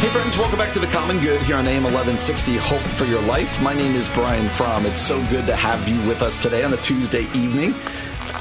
Hey 0.00 0.08
friends, 0.08 0.38
welcome 0.38 0.58
back 0.58 0.72
to 0.72 0.78
the 0.78 0.86
Common 0.86 1.20
Good 1.20 1.42
here 1.42 1.56
on 1.56 1.66
AM 1.66 1.82
1160 1.82 2.56
Hope 2.56 2.80
for 2.80 3.04
Your 3.04 3.20
Life. 3.20 3.60
My 3.60 3.74
name 3.74 3.94
is 3.94 4.08
Brian 4.08 4.48
Fromm. 4.48 4.86
It's 4.86 5.02
so 5.02 5.22
good 5.26 5.44
to 5.44 5.54
have 5.54 5.86
you 5.86 6.08
with 6.08 6.22
us 6.22 6.38
today 6.38 6.64
on 6.64 6.72
a 6.72 6.78
Tuesday 6.78 7.24
evening. 7.34 7.74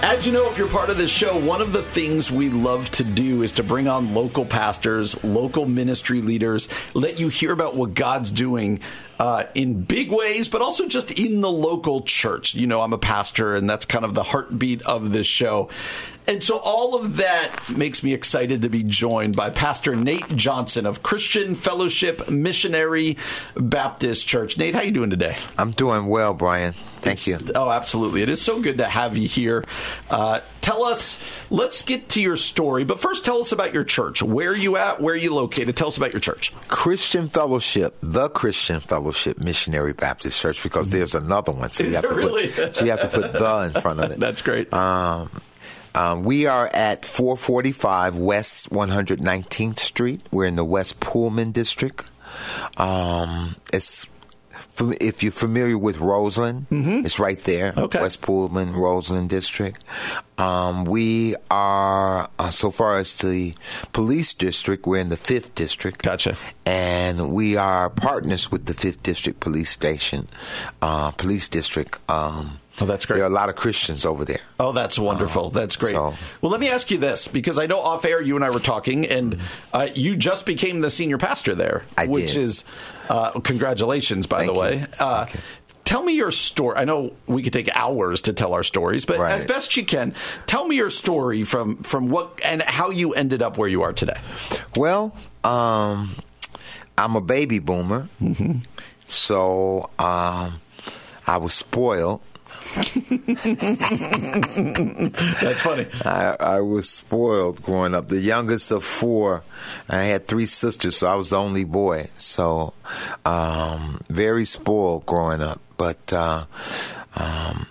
As 0.01 0.25
you 0.25 0.31
know, 0.31 0.49
if 0.49 0.57
you're 0.57 0.69
part 0.69 0.89
of 0.89 0.97
this 0.97 1.11
show, 1.11 1.37
one 1.37 1.59
of 1.59 1.73
the 1.73 1.83
things 1.83 2.31
we 2.31 2.47
love 2.47 2.89
to 2.91 3.03
do 3.03 3.43
is 3.43 3.51
to 3.51 3.63
bring 3.63 3.89
on 3.89 4.13
local 4.13 4.45
pastors, 4.45 5.21
local 5.21 5.65
ministry 5.65 6.21
leaders, 6.21 6.69
let 6.93 7.19
you 7.19 7.27
hear 7.27 7.51
about 7.51 7.75
what 7.75 7.93
God's 7.93 8.31
doing 8.31 8.79
uh, 9.19 9.43
in 9.53 9.83
big 9.83 10.11
ways, 10.11 10.47
but 10.47 10.61
also 10.61 10.87
just 10.87 11.11
in 11.19 11.41
the 11.41 11.51
local 11.51 12.01
church. 12.01 12.55
You 12.55 12.65
know, 12.65 12.81
I'm 12.81 12.93
a 12.93 12.97
pastor, 12.97 13.55
and 13.55 13.69
that's 13.69 13.85
kind 13.85 14.05
of 14.05 14.13
the 14.13 14.23
heartbeat 14.23 14.81
of 14.83 15.11
this 15.11 15.27
show. 15.27 15.69
And 16.25 16.43
so 16.43 16.57
all 16.57 16.95
of 16.95 17.17
that 17.17 17.55
makes 17.75 18.03
me 18.03 18.13
excited 18.13 18.61
to 18.61 18.69
be 18.69 18.83
joined 18.83 19.35
by 19.35 19.49
Pastor 19.49 19.95
Nate 19.95 20.27
Johnson 20.35 20.85
of 20.85 21.01
Christian 21.01 21.55
Fellowship 21.55 22.29
Missionary 22.29 23.17
Baptist 23.55 24.27
Church. 24.27 24.55
Nate, 24.55 24.75
how 24.75 24.81
you 24.81 24.91
doing 24.91 25.09
today? 25.09 25.35
I'm 25.57 25.71
doing 25.71 26.05
well, 26.05 26.35
Brian. 26.35 26.73
Thank 26.73 27.25
you. 27.25 27.39
Oh, 27.55 27.71
absolutely. 27.71 28.21
It 28.21 28.29
is 28.29 28.41
so 28.41 28.61
good 28.61 28.77
to 28.77 28.85
have 28.85 29.17
you 29.17 29.27
here. 29.27 29.65
Uh, 30.09 30.41
tell 30.61 30.83
us, 30.83 31.19
let's 31.49 31.81
get 31.81 32.09
to 32.09 32.21
your 32.21 32.37
story, 32.37 32.83
but 32.83 32.99
first 32.99 33.25
tell 33.25 33.41
us 33.41 33.51
about 33.51 33.73
your 33.73 33.83
church. 33.83 34.21
Where 34.21 34.51
are 34.51 34.55
you 34.55 34.77
at? 34.77 35.01
Where 35.01 35.13
are 35.13 35.17
you 35.17 35.33
located? 35.33 35.75
Tell 35.77 35.87
us 35.87 35.97
about 35.97 36.13
your 36.13 36.19
church. 36.19 36.53
Christian 36.67 37.27
Fellowship, 37.29 37.97
the 38.01 38.29
Christian 38.29 38.79
Fellowship 38.79 39.39
Missionary 39.39 39.93
Baptist 39.93 40.39
Church, 40.39 40.61
because 40.63 40.89
there's 40.89 41.15
another 41.15 41.51
one. 41.51 41.69
So 41.69 41.83
Is 41.83 41.89
you 41.89 41.95
have 41.95 42.09
to 42.09 42.15
really? 42.15 42.47
put 42.49 42.75
so 42.75 42.85
you 42.85 42.91
have 42.91 43.01
to 43.01 43.07
put 43.07 43.31
the 43.33 43.71
in 43.73 43.81
front 43.81 43.99
of 43.99 44.11
it. 44.11 44.19
That's 44.19 44.41
great. 44.41 44.71
Um, 44.73 45.29
um, 45.95 46.23
we 46.23 46.45
are 46.45 46.69
at 46.73 47.03
445 47.05 48.17
West 48.17 48.69
119th 48.69 49.79
Street. 49.79 50.21
We're 50.31 50.45
in 50.45 50.55
the 50.55 50.63
West 50.63 50.99
Pullman 50.99 51.51
district. 51.51 52.05
Um, 52.77 53.55
it's 53.73 54.05
if 55.01 55.23
you're 55.23 55.31
familiar 55.31 55.77
with 55.77 55.97
Roseland, 55.99 56.65
it's 56.71 57.19
right 57.19 57.37
there. 57.39 57.71
Mm-hmm. 57.71 57.79
Okay. 57.79 58.01
West 58.01 58.21
Pullman, 58.21 58.73
Roseland 58.73 59.29
district. 59.29 59.83
Um, 60.37 60.85
we 60.85 61.35
are 61.51 62.29
uh, 62.39 62.49
so 62.49 62.71
far 62.71 62.97
as 62.97 63.15
the 63.19 63.53
police 63.91 64.33
district, 64.33 64.85
we're 64.87 64.99
in 65.01 65.09
the 65.09 65.17
fifth 65.17 65.53
district. 65.55 66.01
Gotcha. 66.03 66.35
And 66.65 67.31
we 67.31 67.57
are 67.57 67.89
partners 67.89 68.51
with 68.51 68.65
the 68.65 68.73
fifth 68.73 69.03
district 69.03 69.39
police 69.41 69.69
station, 69.69 70.27
uh, 70.81 71.11
police 71.11 71.47
district. 71.47 71.99
Um, 72.09 72.59
Oh, 72.81 72.85
that's 72.85 73.05
great. 73.05 73.17
There 73.17 73.25
are 73.25 73.29
a 73.29 73.33
lot 73.33 73.49
of 73.49 73.57
Christians 73.57 74.05
over 74.05 74.23
there. 74.23 74.39
Oh, 74.57 74.71
that's 74.71 74.97
wonderful. 74.97 75.49
That's 75.49 75.75
great. 75.75 75.91
so- 75.91 76.13
well, 76.39 76.49
let 76.49 76.61
me 76.61 76.69
ask 76.69 76.89
you 76.89 76.97
this 76.97 77.27
because 77.27 77.59
I 77.59 77.65
know 77.65 77.81
off 77.81 78.05
air 78.05 78.21
you 78.21 78.37
and 78.37 78.45
I 78.45 78.51
were 78.51 78.61
talking, 78.61 79.05
and 79.05 79.37
uh, 79.73 79.87
you 79.95 80.15
just 80.15 80.45
became 80.45 80.79
the 80.79 80.89
senior 80.89 81.17
pastor 81.17 81.55
there, 81.55 81.83
I 81.97 82.07
which 82.07 82.35
did. 82.35 82.41
is 82.43 82.63
uh, 83.09 83.31
congratulations, 83.41 84.27
by 84.27 84.45
Thank 84.45 84.53
the 84.53 84.59
way. 84.59 84.85
Uh. 84.99 85.25
Tell 85.85 86.03
me 86.03 86.13
your 86.13 86.31
story. 86.31 86.77
I 86.77 86.85
know 86.85 87.13
we 87.25 87.41
could 87.41 87.51
take 87.51 87.75
hours 87.75 88.21
to 88.21 88.33
tell 88.33 88.53
our 88.53 88.61
stories, 88.61 89.05
but 89.05 89.17
Right. 89.17 89.31
as 89.41 89.45
best 89.45 89.75
you 89.75 89.83
can, 89.83 90.13
tell 90.45 90.67
me 90.67 90.75
your 90.75 90.91
story 90.91 91.43
from 91.43 91.77
from 91.81 92.09
what 92.11 92.39
and 92.45 92.61
how 92.61 92.91
you 92.91 93.15
ended 93.15 93.41
up 93.41 93.57
where 93.57 93.67
you 93.67 93.81
are 93.81 93.91
today. 93.91 94.13
Well, 94.77 95.15
um, 95.43 96.11
I'm 96.95 97.15
a 97.15 97.21
baby 97.21 97.57
boomer, 97.57 98.07
Mm-hmm. 98.21 98.59
so 99.07 99.89
um, 99.97 100.61
I 101.25 101.37
was 101.37 101.53
spoiled. 101.55 102.21
That's 105.41 105.61
funny. 105.61 105.87
I, 106.05 106.35
I 106.39 106.61
was 106.61 106.89
spoiled 106.89 107.61
growing 107.63 107.95
up. 107.95 108.09
The 108.09 108.19
youngest 108.19 108.71
of 108.71 108.83
four. 108.83 109.43
I 109.87 110.03
had 110.03 110.27
three 110.27 110.45
sisters, 110.45 110.97
so 110.97 111.07
I 111.07 111.15
was 111.15 111.31
the 111.31 111.37
only 111.37 111.63
boy. 111.63 112.09
So, 112.17 112.73
um, 113.25 114.01
very 114.09 114.45
spoiled 114.45 115.05
growing 115.05 115.41
up. 115.41 115.61
But 115.77 116.13
uh, 116.13 116.45
um, 117.15 117.67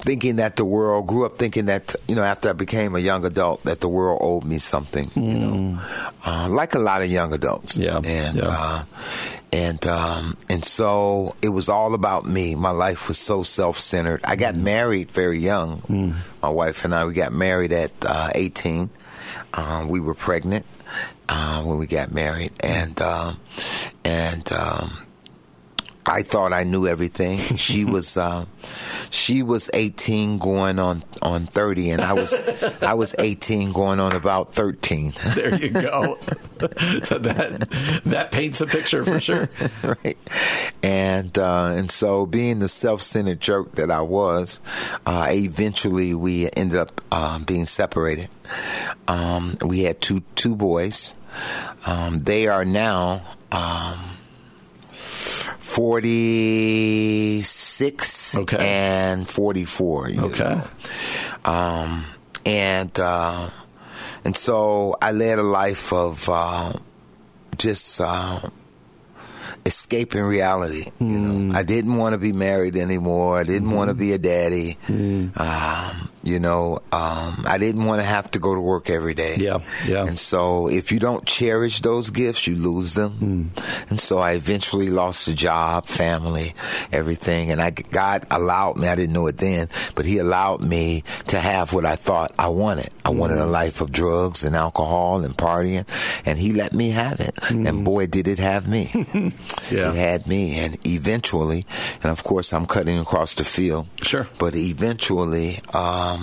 thinking 0.00 0.36
that 0.36 0.56
the 0.56 0.64
world 0.64 1.06
grew 1.06 1.24
up 1.26 1.38
thinking 1.38 1.66
that 1.66 1.96
you 2.06 2.14
know 2.14 2.22
after 2.22 2.50
I 2.50 2.52
became 2.52 2.94
a 2.94 3.00
young 3.00 3.24
adult 3.24 3.62
that 3.64 3.80
the 3.80 3.88
world 3.88 4.20
owed 4.22 4.44
me 4.44 4.58
something. 4.58 5.10
You 5.16 5.38
know, 5.38 5.80
uh, 6.24 6.48
like 6.50 6.74
a 6.74 6.78
lot 6.78 7.02
of 7.02 7.10
young 7.10 7.32
adults. 7.32 7.76
Yeah, 7.78 7.96
and. 8.04 8.36
yeah. 8.36 8.44
Uh, 8.46 8.84
and 9.56 9.86
um, 9.86 10.36
and 10.50 10.62
so 10.62 11.34
it 11.42 11.48
was 11.48 11.70
all 11.70 11.94
about 11.94 12.26
me. 12.26 12.54
My 12.54 12.72
life 12.72 13.08
was 13.08 13.16
so 13.16 13.42
self 13.42 13.78
centered. 13.78 14.20
I 14.22 14.36
got 14.36 14.54
married 14.54 15.10
very 15.10 15.38
young. 15.38 16.14
My 16.42 16.50
wife 16.50 16.84
and 16.84 16.94
I 16.94 17.06
we 17.06 17.14
got 17.14 17.32
married 17.32 17.72
at 17.72 17.92
uh, 18.04 18.28
eighteen. 18.34 18.90
Um, 19.54 19.88
we 19.88 19.98
were 19.98 20.14
pregnant 20.14 20.66
uh, 21.30 21.62
when 21.62 21.78
we 21.78 21.86
got 21.86 22.12
married, 22.12 22.52
and 22.60 23.00
um, 23.00 23.40
and 24.04 24.52
um, 24.52 25.05
I 26.06 26.22
thought 26.22 26.52
I 26.52 26.62
knew 26.62 26.86
everything. 26.86 27.38
She 27.56 27.84
was 27.96 28.16
uh, 28.16 28.46
she 29.10 29.42
was 29.42 29.70
18 29.74 30.38
going 30.38 30.78
on 30.78 31.02
on 31.22 31.46
30 31.46 31.90
and 31.90 32.02
I 32.02 32.12
was 32.12 32.34
I 32.80 32.94
was 32.94 33.14
18 33.18 33.72
going 33.72 34.00
on 34.00 34.14
about 34.14 34.54
13. 34.54 35.12
There 35.34 35.54
you 35.54 35.70
go. 35.70 36.18
that 36.58 38.00
that 38.06 38.32
paints 38.32 38.60
a 38.62 38.66
picture 38.66 39.04
for 39.04 39.20
sure. 39.20 39.48
right. 39.82 40.16
And 40.82 41.38
uh, 41.38 41.74
and 41.76 41.90
so 41.90 42.24
being 42.24 42.60
the 42.60 42.68
self-centered 42.68 43.40
jerk 43.40 43.72
that 43.72 43.90
I 43.90 44.00
was, 44.00 44.60
uh, 45.04 45.26
eventually 45.30 46.14
we 46.14 46.48
ended 46.56 46.78
up 46.78 47.00
um, 47.12 47.44
being 47.44 47.66
separated. 47.66 48.28
Um, 49.06 49.58
we 49.62 49.82
had 49.82 50.00
two 50.00 50.22
two 50.34 50.56
boys. 50.56 51.14
Um, 51.84 52.24
they 52.24 52.46
are 52.46 52.64
now 52.64 53.22
um, 53.52 53.98
46 55.76 58.36
Okay. 58.38 58.56
and 58.58 59.28
44. 59.28 60.10
you 60.10 60.20
Okay. 60.22 60.60
Um, 61.44 62.04
and 62.44 62.98
uh, 62.98 63.50
and 64.24 64.36
so 64.36 64.96
I 65.00 65.12
led 65.12 65.38
a 65.38 65.42
life 65.42 65.92
of 65.92 66.28
uh, 66.28 66.72
just 67.58 68.00
uh, 68.00 68.40
escaping 69.64 70.22
reality. 70.22 70.90
You 71.00 71.06
know, 71.18 71.56
I 71.58 71.62
didn't 71.62 71.96
want 71.96 72.14
to 72.14 72.18
be 72.18 72.32
married 72.32 72.76
anymore. 72.76 73.38
I 73.38 73.44
didn't 73.44 73.70
want 73.70 73.88
to 73.90 73.94
be 73.94 74.12
a 74.12 74.18
daddy. 74.18 74.76
Um, 74.88 76.08
you 76.26 76.38
know, 76.40 76.80
um, 76.92 77.44
I 77.46 77.58
didn't 77.58 77.84
want 77.84 78.00
to 78.00 78.06
have 78.06 78.30
to 78.32 78.38
go 78.38 78.54
to 78.54 78.60
work 78.60 78.90
every 78.90 79.14
day. 79.14 79.36
Yeah, 79.38 79.60
yeah. 79.86 80.04
And 80.06 80.18
so, 80.18 80.68
if 80.68 80.92
you 80.92 80.98
don't 80.98 81.24
cherish 81.26 81.80
those 81.80 82.10
gifts, 82.10 82.46
you 82.46 82.56
lose 82.56 82.94
them. 82.94 83.52
And 83.88 84.00
so, 84.00 84.18
I 84.18 84.32
eventually 84.32 84.88
lost 84.88 85.28
a 85.28 85.34
job, 85.34 85.86
family, 85.86 86.54
everything. 86.92 87.50
And 87.50 87.60
I, 87.60 87.70
God 87.70 88.24
allowed 88.30 88.76
me. 88.76 88.88
I 88.88 88.94
didn't 88.96 89.14
know 89.14 89.26
it 89.28 89.38
then, 89.38 89.68
but 89.94 90.04
He 90.04 90.18
allowed 90.18 90.60
me 90.60 91.04
to 91.28 91.38
have 91.38 91.72
what 91.72 91.84
I 91.84 91.96
thought 91.96 92.32
I 92.38 92.48
wanted. 92.48 92.90
I 93.04 93.10
wanted 93.10 93.38
a 93.38 93.46
life 93.46 93.80
of 93.80 93.92
drugs 93.92 94.42
and 94.44 94.56
alcohol 94.56 95.24
and 95.24 95.36
partying, 95.36 95.86
and 96.26 96.38
He 96.38 96.52
let 96.52 96.72
me 96.72 96.90
have 96.90 97.20
it. 97.20 97.34
And 97.50 97.84
boy, 97.84 98.06
did 98.06 98.28
it 98.28 98.38
have 98.38 98.68
me. 98.68 98.90
Yeah. 99.68 99.90
It 99.90 99.96
had 99.96 100.26
me, 100.28 100.60
and 100.60 100.78
eventually, 100.86 101.64
and 102.00 102.12
of 102.12 102.22
course, 102.22 102.52
I'm 102.52 102.66
cutting 102.66 102.98
across 103.00 103.34
the 103.34 103.42
field. 103.42 103.88
Sure. 104.00 104.28
But 104.38 104.54
eventually, 104.54 105.58
um, 105.74 106.15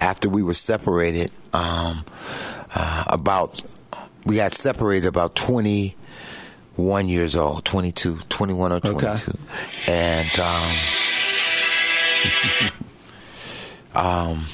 after 0.00 0.28
we 0.28 0.42
were 0.42 0.54
separated, 0.54 1.30
um, 1.52 2.04
uh, 2.74 3.04
about 3.08 3.62
we 4.24 4.36
got 4.36 4.52
separated 4.52 5.06
about 5.06 5.34
21 5.34 7.08
years 7.08 7.36
old, 7.36 7.64
22, 7.64 8.18
21 8.28 8.72
or 8.72 8.80
22, 8.80 9.06
Okay. 9.06 9.32
and 9.88 10.40
um, 10.40 10.72
um, 13.94 14.44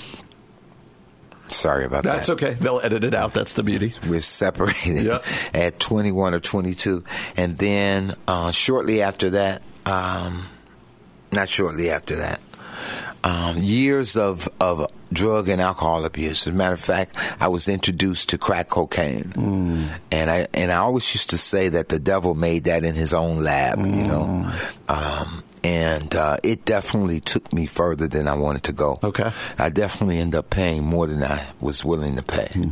sorry 1.49 1.85
about 1.85 2.05
That's 2.05 2.27
that. 2.29 2.37
That's 2.39 2.45
okay. 2.45 2.55
They'll 2.55 2.81
edit 2.83 3.05
it 3.05 3.15
out. 3.15 3.35
That's 3.35 3.53
the 3.55 3.63
beauty. 3.63 3.93
We're 4.09 4.21
separated 4.21 5.05
Yeah. 5.05 5.19
at 5.55 5.79
21 5.79 6.35
or 6.35 6.41
22. 6.41 7.05
And 7.37 7.59
then 7.59 8.15
uh, 8.27 8.51
shortly 8.53 9.03
after 9.03 9.31
that, 9.31 9.63
um, 9.85 10.47
not 11.33 11.49
shortly 11.49 11.91
after 11.91 12.17
that, 12.17 12.41
um, 13.27 13.59
years 13.59 14.17
of 14.17 14.49
of 14.61 14.87
drug 15.13 15.49
and 15.49 15.61
alcohol 15.61 16.05
abuse. 16.05 16.47
As 16.47 16.53
a 16.55 16.57
matter 16.57 16.75
of 16.75 16.81
fact, 16.81 17.17
I 17.41 17.49
was 17.49 17.67
introduced 17.69 18.29
to 18.31 18.39
crack 18.39 18.69
cocaine, 18.71 19.33
Mm. 19.35 19.89
and 20.13 20.31
I 20.31 20.47
and 20.55 20.71
I 20.71 20.77
always 20.77 21.13
used 21.15 21.31
to 21.31 21.39
say 21.39 21.69
that 21.71 21.89
the 21.89 21.99
devil 21.99 22.35
made 22.35 22.65
that 22.65 22.85
in 22.85 22.95
his 22.95 23.13
own 23.13 23.43
lab, 23.43 23.79
you 23.79 23.85
Mm. 23.85 24.07
know, 24.07 24.53
um, 24.89 25.43
and 25.67 26.15
uh, 26.15 26.37
it 26.45 26.65
definitely 26.65 27.19
took 27.19 27.53
me 27.53 27.67
further 27.67 28.07
than 28.07 28.29
I 28.29 28.35
wanted 28.35 28.63
to 28.65 28.73
go. 28.73 29.01
Okay. 29.03 29.33
I 29.59 29.69
definitely 29.69 30.19
ended 30.19 30.39
up 30.39 30.49
paying 30.49 30.85
more 30.85 31.09
than 31.09 31.25
I 31.25 31.45
was 31.61 31.85
willing 31.85 32.15
to 32.15 32.23
pay, 32.23 32.71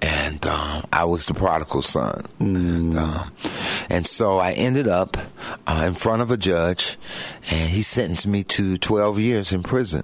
and 0.00 0.46
um, 0.46 0.84
I 0.92 1.06
was 1.06 1.26
the 1.26 1.34
prodigal 1.34 1.82
son, 1.82 2.24
and, 2.38 2.96
um, 2.96 3.32
and 3.90 4.06
so 4.06 4.38
I 4.38 4.52
ended 4.52 4.86
up 4.86 5.16
uh, 5.66 5.82
in 5.88 5.94
front 5.94 6.22
of 6.22 6.30
a 6.30 6.36
judge, 6.36 6.96
and 7.50 7.68
he 7.68 7.82
sentenced 7.82 8.28
me 8.28 8.44
to 8.44 8.78
12 8.78 9.18
years 9.18 9.52
in 9.52 9.64
prison 9.64 10.02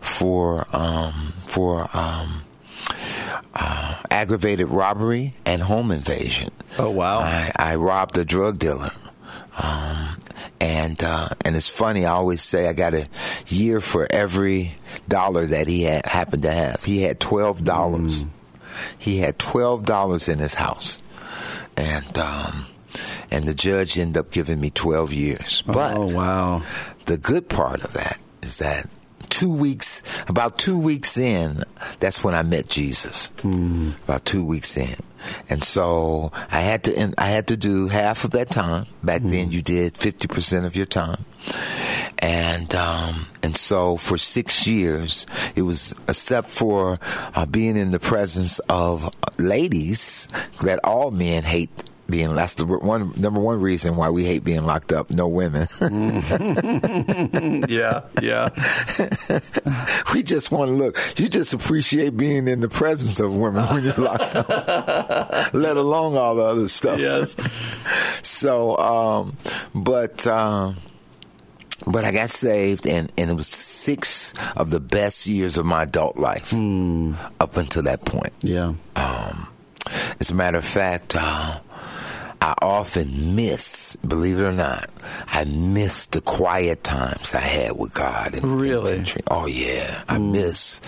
for 0.00 0.66
um, 0.74 1.34
for. 1.44 1.94
Um, 1.94 2.42
uh, 3.58 4.02
aggravated 4.10 4.68
robbery 4.68 5.32
and 5.46 5.62
home 5.62 5.90
invasion. 5.90 6.50
Oh, 6.78 6.90
wow. 6.90 7.20
I, 7.20 7.50
I 7.56 7.76
robbed 7.76 8.18
a 8.18 8.24
drug 8.24 8.58
dealer. 8.58 8.90
Um, 9.56 10.18
and 10.66 11.02
uh, 11.04 11.28
and 11.42 11.54
it's 11.54 11.68
funny. 11.68 12.04
I 12.04 12.10
always 12.10 12.42
say 12.42 12.68
I 12.68 12.72
got 12.72 12.92
a 12.92 13.08
year 13.46 13.80
for 13.80 14.06
every 14.10 14.74
dollar 15.08 15.46
that 15.46 15.68
he 15.68 15.84
had, 15.84 16.04
happened 16.04 16.42
to 16.42 16.50
have. 16.50 16.84
He 16.84 17.02
had 17.02 17.20
twelve 17.20 17.64
dollars. 17.64 18.24
Mm. 18.24 18.30
He 18.98 19.18
had 19.18 19.38
twelve 19.38 19.84
dollars 19.84 20.28
in 20.28 20.40
his 20.40 20.54
house, 20.54 21.02
and 21.76 22.18
um, 22.18 22.66
and 23.30 23.44
the 23.44 23.54
judge 23.54 23.96
ended 23.96 24.18
up 24.18 24.32
giving 24.32 24.60
me 24.60 24.70
twelve 24.70 25.12
years. 25.12 25.62
But 25.62 25.96
oh 25.96 26.12
wow. 26.12 26.62
the 27.04 27.16
good 27.16 27.48
part 27.48 27.82
of 27.82 27.92
that 27.92 28.20
is 28.42 28.58
that 28.58 28.90
two 29.36 29.54
weeks, 29.54 30.00
about 30.28 30.56
two 30.56 30.78
weeks 30.78 31.18
in, 31.18 31.62
that's 32.00 32.24
when 32.24 32.34
I 32.34 32.42
met 32.42 32.68
Jesus. 32.68 33.30
About 34.04 34.24
two 34.24 34.42
weeks 34.44 34.76
in, 34.76 34.96
and 35.50 35.62
so 35.62 36.32
I 36.50 36.60
had 36.60 36.84
to, 36.84 37.12
I 37.18 37.28
had 37.28 37.48
to 37.48 37.56
do 37.56 37.88
half 37.88 38.24
of 38.24 38.30
that 38.30 38.48
time. 38.48 38.86
Back 39.02 39.20
then, 39.22 39.52
you 39.52 39.60
did 39.60 39.96
fifty 39.96 40.26
percent 40.26 40.64
of 40.64 40.74
your 40.74 40.86
time, 40.86 41.24
and 42.18 42.74
um, 42.74 43.26
and 43.42 43.56
so 43.56 43.98
for 43.98 44.16
six 44.16 44.66
years, 44.66 45.26
it 45.54 45.62
was 45.62 45.92
except 46.08 46.48
for 46.48 46.96
uh, 47.34 47.44
being 47.44 47.76
in 47.76 47.90
the 47.92 48.00
presence 48.00 48.58
of 48.70 49.12
ladies 49.38 50.28
that 50.64 50.80
all 50.82 51.10
men 51.10 51.42
hate. 51.44 51.70
Being 52.08 52.34
that's 52.36 52.54
the 52.54 52.64
one 52.64 53.12
number 53.16 53.40
one 53.40 53.60
reason 53.60 53.96
why 53.96 54.10
we 54.10 54.24
hate 54.24 54.44
being 54.44 54.64
locked 54.64 54.92
up. 54.92 55.10
No 55.10 55.26
women. 55.28 55.66
Yeah, 57.68 58.02
yeah. 58.22 58.48
we 60.14 60.22
just 60.22 60.50
want 60.50 60.68
to 60.70 60.74
look. 60.74 60.96
You 61.18 61.28
just 61.28 61.52
appreciate 61.52 62.16
being 62.16 62.48
in 62.48 62.60
the 62.60 62.68
presence 62.68 63.18
of 63.20 63.36
women 63.36 63.64
when 63.66 63.84
you're 63.84 63.94
locked 63.94 64.34
up, 64.36 64.48
let 65.54 65.76
alone 65.76 66.16
all 66.16 66.34
the 66.36 66.42
other 66.42 66.68
stuff. 66.68 66.98
yes. 66.98 67.34
So, 68.22 68.76
um, 68.78 69.36
but. 69.74 70.26
Um, 70.26 70.76
but 71.86 72.04
I 72.04 72.10
got 72.10 72.30
saved, 72.30 72.86
and, 72.86 73.12
and 73.18 73.30
it 73.30 73.34
was 73.34 73.46
six 73.48 74.32
of 74.56 74.70
the 74.70 74.80
best 74.80 75.26
years 75.26 75.56
of 75.58 75.66
my 75.66 75.82
adult 75.84 76.16
life 76.16 76.52
up 76.52 77.56
until 77.56 77.82
that 77.82 78.04
point. 78.04 78.32
Yeah. 78.40 78.72
Um, 78.96 79.48
as 80.18 80.30
a 80.30 80.34
matter 80.34 80.58
of 80.58 80.64
fact, 80.64 81.14
uh, 81.16 81.60
I 82.40 82.54
often 82.62 83.34
miss, 83.34 83.96
believe 84.06 84.38
it 84.38 84.44
or 84.44 84.52
not, 84.52 84.90
I 85.28 85.44
miss 85.44 86.06
the 86.06 86.20
quiet 86.20 86.84
times 86.84 87.34
I 87.34 87.40
had 87.40 87.76
with 87.76 87.94
God. 87.94 88.34
In 88.34 88.42
the 88.42 88.48
Really? 88.48 89.04
Oh 89.30 89.46
yeah, 89.46 90.04
I 90.08 90.18
miss, 90.18 90.80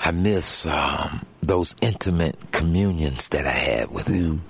I 0.00 0.10
miss 0.10 0.66
um, 0.66 1.24
those 1.42 1.74
intimate 1.80 2.36
communions 2.52 3.28
that 3.30 3.46
I 3.46 3.50
had 3.50 3.90
with 3.90 4.08
Him. 4.08 4.42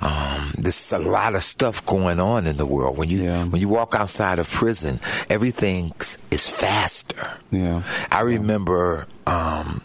Um, 0.00 0.54
there's 0.58 0.92
a 0.92 0.98
lot 0.98 1.34
of 1.34 1.42
stuff 1.42 1.84
going 1.84 2.20
on 2.20 2.46
in 2.46 2.56
the 2.58 2.66
world 2.66 2.96
when 2.98 3.08
you 3.08 3.24
Yeah. 3.24 3.44
when 3.46 3.60
you 3.60 3.68
walk 3.68 3.94
outside 3.94 4.38
of 4.38 4.48
prison. 4.48 5.00
Everything 5.30 5.92
is 6.30 6.48
faster. 6.48 7.38
Yeah. 7.50 7.82
I 8.12 8.20
remember 8.20 9.06
um, 9.26 9.82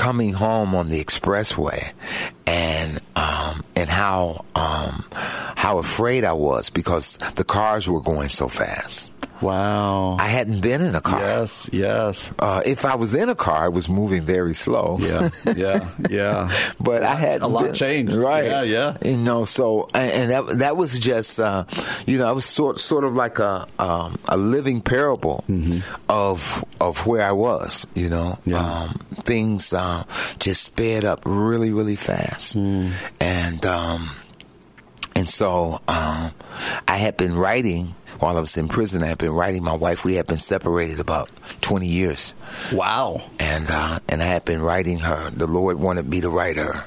coming 0.00 0.32
home 0.32 0.74
on 0.74 0.88
the 0.88 0.98
expressway 1.04 1.92
and 2.46 3.00
um, 3.16 3.60
and 3.76 3.90
how 3.90 4.44
um, 4.54 5.04
how 5.56 5.76
afraid 5.78 6.24
I 6.24 6.32
was 6.32 6.70
because 6.70 7.18
the 7.36 7.44
cars 7.44 7.88
were 7.88 8.00
going 8.00 8.30
so 8.30 8.48
fast. 8.48 9.12
Wow. 9.42 10.18
I 10.20 10.26
hadn't 10.28 10.60
been 10.60 10.82
in 10.82 10.94
a 10.94 11.00
car. 11.00 11.18
yes, 11.20 11.70
yes. 11.72 12.30
Uh, 12.38 12.60
if 12.66 12.84
I 12.84 12.96
was 12.96 13.14
in 13.14 13.30
a 13.30 13.34
car, 13.34 13.68
it 13.68 13.72
was 13.72 13.88
moving 13.88 14.20
very 14.20 14.52
slow. 14.52 14.98
Yeah, 15.00 15.30
yeah, 15.56 15.88
yeah. 16.10 16.50
but 16.78 17.02
I 17.02 17.14
had 17.14 17.40
A 17.40 17.46
lot 17.46 17.74
changed. 17.74 18.16
right? 18.16 18.44
Yeah, 18.44 18.62
yeah. 18.62 18.96
You 19.02 19.16
know, 19.16 19.46
so 19.46 19.88
and, 19.94 20.12
and 20.12 20.30
that 20.30 20.58
that 20.58 20.76
was 20.76 20.98
just 20.98 21.40
uh, 21.40 21.64
you 22.06 22.18
know, 22.18 22.28
I 22.28 22.32
was 22.32 22.44
sort 22.44 22.80
sort 22.80 23.04
of 23.04 23.14
like 23.14 23.38
a 23.38 23.66
um, 23.78 24.18
a 24.28 24.36
living 24.36 24.82
parable 24.82 25.42
of 26.10 26.62
of 26.78 27.06
where 27.06 27.22
I 27.26 27.32
was. 27.32 27.86
You 27.94 28.08
know, 28.10 28.38
Mm-hmm. 28.44 28.50
Yeah. 28.50 28.92
Things 29.20 29.72
uh, 29.72 30.04
just 30.38 30.62
sped 30.62 31.04
up 31.04 31.22
really 31.24 31.70
really 31.72 31.96
fast, 31.96 32.56
Mm. 32.56 32.90
and 33.20 33.64
um, 33.66 34.10
and 35.14 35.28
so 35.28 35.80
um, 35.88 36.32
I 36.88 36.96
had 36.96 37.16
been 37.16 37.34
writing. 37.36 37.94
While 38.18 38.36
I 38.36 38.40
was 38.40 38.58
in 38.58 38.68
prison, 38.68 39.02
I 39.02 39.06
had 39.06 39.16
been 39.18 39.32
writing. 39.32 39.62
My 39.64 39.72
wife, 39.74 40.04
we 40.04 40.14
had 40.16 40.26
been 40.26 40.36
separated 40.36 41.00
about 41.00 41.30
twenty 41.62 41.86
years 41.86 42.34
Wow. 42.70 43.22
and 43.38 43.66
uh, 43.70 44.00
and 44.10 44.20
I 44.22 44.26
had 44.26 44.44
been 44.44 44.60
writing 44.60 44.98
her. 44.98 45.30
The 45.30 45.46
Lord 45.46 45.80
wanted 45.80 46.06
me 46.06 46.20
to 46.20 46.28
write 46.28 46.56
her. 46.56 46.84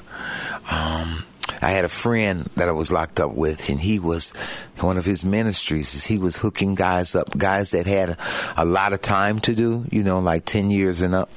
Um, 0.70 1.24
I 1.60 1.70
had 1.70 1.84
a 1.84 1.88
friend 1.88 2.44
that 2.56 2.68
I 2.68 2.72
was 2.72 2.92
locked 2.92 3.18
up 3.18 3.32
with, 3.32 3.68
and 3.68 3.80
he 3.80 3.98
was 3.98 4.30
one 4.78 4.96
of 4.96 5.04
his 5.04 5.24
ministries 5.24 5.94
is 5.94 6.04
he 6.06 6.18
was 6.18 6.38
hooking 6.38 6.74
guys 6.76 7.14
up, 7.16 7.36
guys 7.36 7.72
that 7.72 7.86
had 7.86 8.16
a, 8.56 8.64
lot 8.64 8.92
of 8.92 9.00
time 9.00 9.40
to 9.40 9.54
do, 9.54 9.84
you 9.90 10.04
know, 10.04 10.20
like 10.20 10.44
ten 10.44 10.70
years 10.70 11.02
and 11.02 11.14
up. 11.16 11.30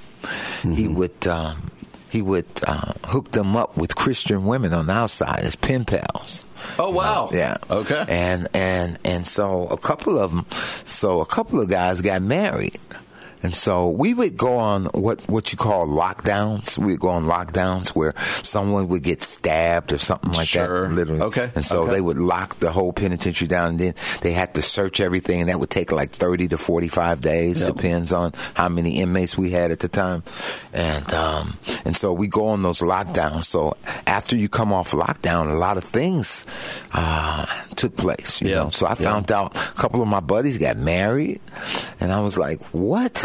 He 0.63 0.88
would. 0.88 1.27
Um, 1.27 1.71
he 2.09 2.21
would 2.21 2.45
uh, 2.65 2.94
hook 3.06 3.31
them 3.31 3.57
up 3.57 3.75
with 3.75 3.95
Christian 3.95 4.45
women 4.45 4.74
on 4.74 4.88
the 4.88 4.94
outside 4.94 5.39
as 5.41 5.57
pen 5.57 5.83
pals. 5.83 6.45
Oh 6.79 6.89
wow. 6.89 7.29
Yeah. 7.33 7.57
Okay. 7.69 8.06
And 8.07 8.47
and 8.53 8.97
and 9.03 9.27
so 9.27 9.68
a 9.68 9.77
couple 9.77 10.18
of 10.18 10.31
them, 10.31 10.45
so 10.85 11.19
a 11.19 11.25
couple 11.25 11.59
of 11.59 11.68
guys 11.68 12.01
got 12.01 12.21
married, 12.21 12.79
and 13.44 13.56
so 13.56 13.89
we 13.89 14.13
would 14.13 14.36
go 14.38 14.57
on 14.57 14.86
what 14.88 15.22
what 15.30 15.51
you 15.51 15.57
call 15.57 15.88
lockdowns. 15.88 16.78
We'd 16.78 17.00
go 17.00 17.10
on 17.10 17.25
lockdowns 17.25 17.89
where 17.89 18.13
someone 18.44 18.88
would 18.89 19.04
get 19.04 19.22
stabbed 19.22 19.94
or 19.94 19.98
something 19.98 20.31
like 20.34 20.48
Sure. 20.48 20.88
that. 20.88 20.94
Literally. 20.95 21.22
Okay. 21.22 21.51
And 21.56 21.63
so 21.63 21.84
Okay. 21.84 21.94
they 21.94 22.01
would 22.01 22.18
lock 22.18 22.56
the 22.60 22.72
whole 22.72 22.94
penitentiary 22.94 23.48
down, 23.48 23.72
and 23.72 23.79
then 23.79 23.94
they 24.22 24.34
had 24.34 24.53
to 24.56 24.62
search 24.62 25.00
everything, 25.00 25.41
and 25.41 25.50
that 25.50 25.60
would 25.60 25.70
take 25.70 25.91
like 25.91 26.12
thirty 26.12 26.48
to 26.50 26.58
forty 26.58 26.88
five 26.88 27.22
days. 27.22 27.62
Yep. 27.62 27.75
Depends 27.75 28.12
on 28.13 28.34
how 28.56 28.70
many 28.70 29.00
inmates 29.00 29.38
we 29.38 29.51
had 29.51 29.72
at 29.72 29.79
the 29.79 29.88
time, 29.88 30.24
and 30.74 31.13
um, 31.13 31.58
and 31.86 31.96
so 31.96 32.13
we 32.13 32.27
go 32.27 32.48
on 32.50 32.62
those 32.63 32.79
lockdowns. 32.82 33.46
So 33.46 33.77
after 34.06 34.36
you 34.36 34.50
come 34.50 34.74
off 34.74 34.91
lockdown, 34.91 35.51
a 35.51 35.56
lot 35.58 35.77
of 35.77 35.84
things 35.84 36.46
uh, 36.94 37.46
took 37.75 37.96
place. 37.96 38.41
You 38.41 38.50
Yeah. 38.50 38.56
know? 38.63 38.70
So 38.72 38.86
I 38.88 38.91
Yeah. 38.91 39.12
found 39.12 39.32
out 39.32 39.56
a 39.56 39.74
couple 39.74 40.01
of 40.01 40.08
my 40.08 40.20
buddies 40.20 40.58
got 40.58 40.77
married, 40.77 41.39
and 42.00 42.12
I 42.12 42.20
was 42.22 42.38
like, 42.38 42.62
"What? 42.72 43.24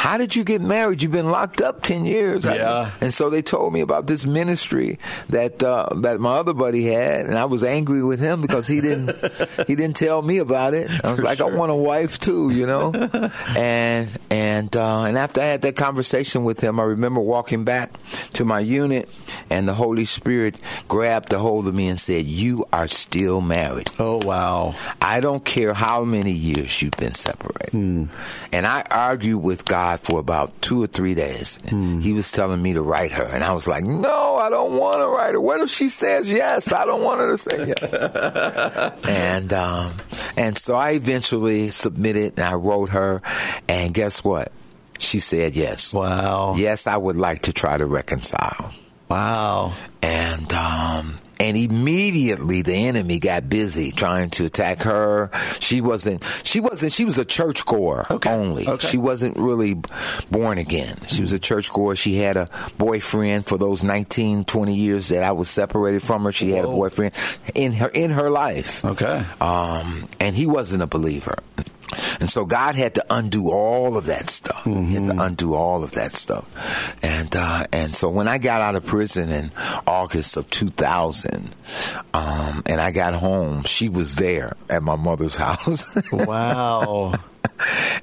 How 0.00 0.16
did 0.16 0.34
you 0.34 0.44
get 0.44 0.62
married? 0.62 1.02
You've 1.02 1.12
been 1.12 1.28
locked 1.30 1.60
up 1.60 1.82
ten 1.82 2.06
years." 2.06 2.46
Yeah. 2.46 2.90
and 3.02 3.12
so 3.12 3.28
they 3.28 3.42
told 3.42 3.74
me 3.74 3.82
about 3.82 4.06
this 4.06 4.24
ministry 4.24 4.98
that 5.28 5.62
uh, 5.62 5.90
that 5.96 6.20
my 6.20 6.36
other 6.38 6.54
buddy 6.54 6.86
had, 6.86 7.26
and 7.26 7.36
I 7.36 7.44
was 7.44 7.62
angry 7.62 8.02
with 8.02 8.18
him 8.18 8.40
because 8.40 8.66
he 8.66 8.80
didn't 8.80 9.14
he 9.66 9.74
didn't 9.74 9.96
tell 9.96 10.22
me 10.22 10.38
about 10.38 10.72
it. 10.72 10.90
I 11.04 11.10
was 11.10 11.22
like, 11.22 11.42
I 11.42 11.44
want 11.44 11.70
a 11.70 11.74
wife 11.74 12.18
too, 12.18 12.48
you 12.48 12.66
know. 12.66 12.94
and 13.58 14.08
and 14.30 14.74
uh, 14.74 15.02
and 15.02 15.18
after 15.18 15.42
I 15.42 15.44
had 15.44 15.60
that 15.62 15.76
conversation 15.76 16.44
with 16.44 16.60
him, 16.60 16.80
I 16.80 16.84
remember 16.84 17.20
walking 17.20 17.64
back 17.64 17.92
to 18.32 18.46
my 18.46 18.60
unit, 18.60 19.06
and 19.50 19.68
the 19.68 19.74
Holy 19.74 20.06
Spirit 20.06 20.58
grabbed 20.88 21.30
a 21.34 21.38
hold 21.38 21.68
of 21.68 21.74
me 21.74 21.88
and 21.88 21.98
said, 21.98 22.24
"You 22.24 22.64
are 22.72 22.88
still 22.88 23.42
married." 23.42 23.90
Oh 23.98 24.18
wow. 24.24 24.74
I 25.02 25.20
don't 25.20 25.44
care 25.44 25.74
how 25.74 26.04
many 26.04 26.32
years 26.32 26.80
you've 26.80 26.96
been 26.96 27.12
separated. 27.12 27.74
And 27.74 28.66
I 28.66 28.82
argued 28.90 29.42
with 29.42 29.66
God 29.66 29.89
for 29.98 30.20
about 30.20 30.52
two 30.62 30.82
or 30.82 30.86
three 30.86 31.14
days. 31.14 31.58
He 31.68 32.12
was 32.12 32.30
telling 32.30 32.62
me 32.62 32.74
to 32.74 32.82
write 32.82 33.10
her, 33.12 33.24
and 33.24 33.42
I 33.42 33.52
was 33.52 33.66
like, 33.66 33.82
"No, 33.84 34.36
I 34.36 34.48
don't 34.50 34.76
want 34.76 35.00
to 35.00 35.08
write 35.08 35.32
her. 35.32 35.40
What 35.40 35.60
if 35.60 35.70
she 35.70 35.88
says 35.88 36.30
yes? 36.30 36.72
I 36.72 36.84
don't 36.84 37.02
want 37.02 37.20
her 37.20 37.30
to 37.30 37.36
say 37.38 37.66
yes." 37.68 37.92
and 39.04 39.52
um, 39.52 39.94
and 40.36 40.56
so 40.56 40.74
I 40.74 40.92
eventually 40.92 41.70
submitted, 41.70 42.34
and 42.38 42.46
I 42.46 42.54
wrote 42.54 42.90
her, 42.90 43.22
and 43.68 43.92
guess 43.94 44.22
what? 44.22 44.52
She 44.98 45.18
said 45.18 45.56
yes. 45.56 45.94
Wow. 45.94 46.54
Yes, 46.56 46.86
I 46.86 46.96
would 46.96 47.16
like 47.16 47.42
to 47.42 47.52
try 47.54 47.76
to 47.76 47.86
reconcile 47.86 48.70
Wow. 49.08 49.72
and 50.02 50.52
um, 50.52 51.16
and 51.40 51.56
immediately 51.56 52.62
the 52.62 52.74
enemy 52.74 53.18
got 53.18 53.48
busy 53.48 53.90
trying 53.90 54.30
to 54.30 54.44
attack 54.44 54.82
her. 54.82 55.30
She 55.58 55.80
wasn't. 55.80 56.22
She 56.44 56.60
wasn't. 56.60 56.92
She 56.92 57.04
was 57.04 57.18
a 57.18 57.24
churchgoer 57.24 58.06
Okay. 58.10 58.30
only. 58.30 58.68
Okay. 58.68 58.86
She 58.86 58.98
wasn't 58.98 59.36
really 59.36 59.74
born 60.30 60.58
again. 60.58 60.96
She 61.08 61.22
was 61.22 61.32
a 61.32 61.38
churchgoer. 61.38 61.96
She 61.96 62.16
had 62.16 62.36
a 62.36 62.48
boyfriend 62.78 63.46
for 63.46 63.58
those 63.58 63.82
19, 63.82 64.44
20 64.44 64.74
years 64.74 65.08
that 65.08 65.24
I 65.24 65.32
was 65.32 65.48
separated 65.50 66.02
from 66.02 66.24
her. 66.24 66.32
She 66.32 66.50
had 66.50 66.64
a 66.64 66.68
boyfriend 66.68 67.14
in 67.54 67.72
her 67.72 67.88
in 67.88 68.10
her 68.10 68.30
life. 68.30 68.84
Okay. 68.84 69.24
Um, 69.40 70.06
and 70.20 70.36
he 70.36 70.46
wasn't 70.46 70.82
a 70.82 70.86
believer. 70.86 71.36
And 72.20 72.28
so 72.30 72.44
God 72.44 72.74
had 72.74 72.94
to 72.96 73.04
undo 73.10 73.50
all 73.50 73.96
of 73.96 74.06
that 74.06 74.28
stuff. 74.28 74.64
He 74.64 74.70
had 74.94 75.02
Mm-hmm. 75.02 75.18
to 75.18 75.24
undo 75.24 75.54
all 75.54 75.82
of 75.84 75.92
that 75.92 76.12
stuff. 76.16 76.98
And 77.04 77.34
uh, 77.36 77.64
and 77.72 77.94
so 77.94 78.08
when 78.08 78.28
I 78.28 78.38
got 78.38 78.60
out 78.60 78.74
of 78.76 78.84
prison 78.86 79.30
in 79.30 79.50
August 79.86 80.36
of 80.36 80.48
2000, 80.50 81.50
um, 82.14 82.62
and 82.66 82.80
I 82.80 82.90
got 82.90 83.14
home, 83.14 83.64
she 83.64 83.88
was 83.88 84.16
there 84.16 84.56
at 84.68 84.82
my 84.82 84.96
mother's 84.96 85.36
house. 85.46 85.86
Wow. 86.12 87.14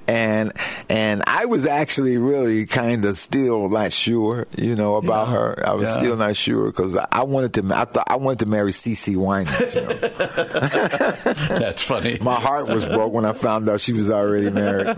and 0.08 0.52
and 0.90 1.22
I 1.28 1.46
was 1.46 1.66
actually 1.66 2.18
really 2.18 2.66
kind 2.66 3.04
of 3.06 3.18
still 3.18 3.70
not 3.70 3.92
sure, 3.92 4.48
you 4.58 4.76
know, 4.76 4.96
about 4.96 5.28
Yeah. 5.28 5.34
her. 5.34 5.64
I 5.68 5.74
was 5.74 5.90
Yeah. 5.90 5.98
still 6.00 6.16
not 6.18 6.36
sure 6.36 6.68
because 6.68 6.96
I, 6.96 7.24
wanted 7.24 7.54
to. 7.56 7.64
I 7.76 7.86
thought 7.86 8.08
I 8.10 8.16
wanted 8.16 8.40
to 8.40 8.46
marry 8.46 8.72
CeCe 8.72 9.16
Winans. 9.18 9.76
You 9.76 9.82
know? 9.82 9.88
That's 11.60 11.84
funny. 11.84 12.18
My 12.22 12.36
heart 12.36 12.68
was 12.70 12.86
broke 12.86 13.12
when 13.14 13.26
I 13.26 13.34
found 13.34 13.68
out 13.70 13.82
she 13.82 13.94
was 13.94 14.10
already 14.10 14.50
married. 14.50 14.96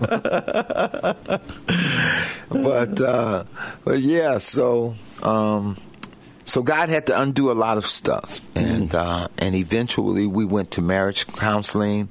but 2.50 3.00
uh, 3.00 3.44
but 3.84 3.98
yeah, 4.00 4.38
so 4.38 4.94
um, 5.22 5.76
so 6.50 6.64
God 6.64 6.88
had 6.88 7.06
to 7.06 7.20
undo 7.20 7.52
a 7.52 7.54
lot 7.54 7.78
of 7.78 7.86
stuff, 7.86 8.40
and 8.56 8.92
uh, 8.92 9.28
and 9.38 9.54
eventually 9.54 10.26
we 10.26 10.44
went 10.44 10.72
to 10.72 10.82
marriage 10.82 11.24
counseling. 11.28 12.08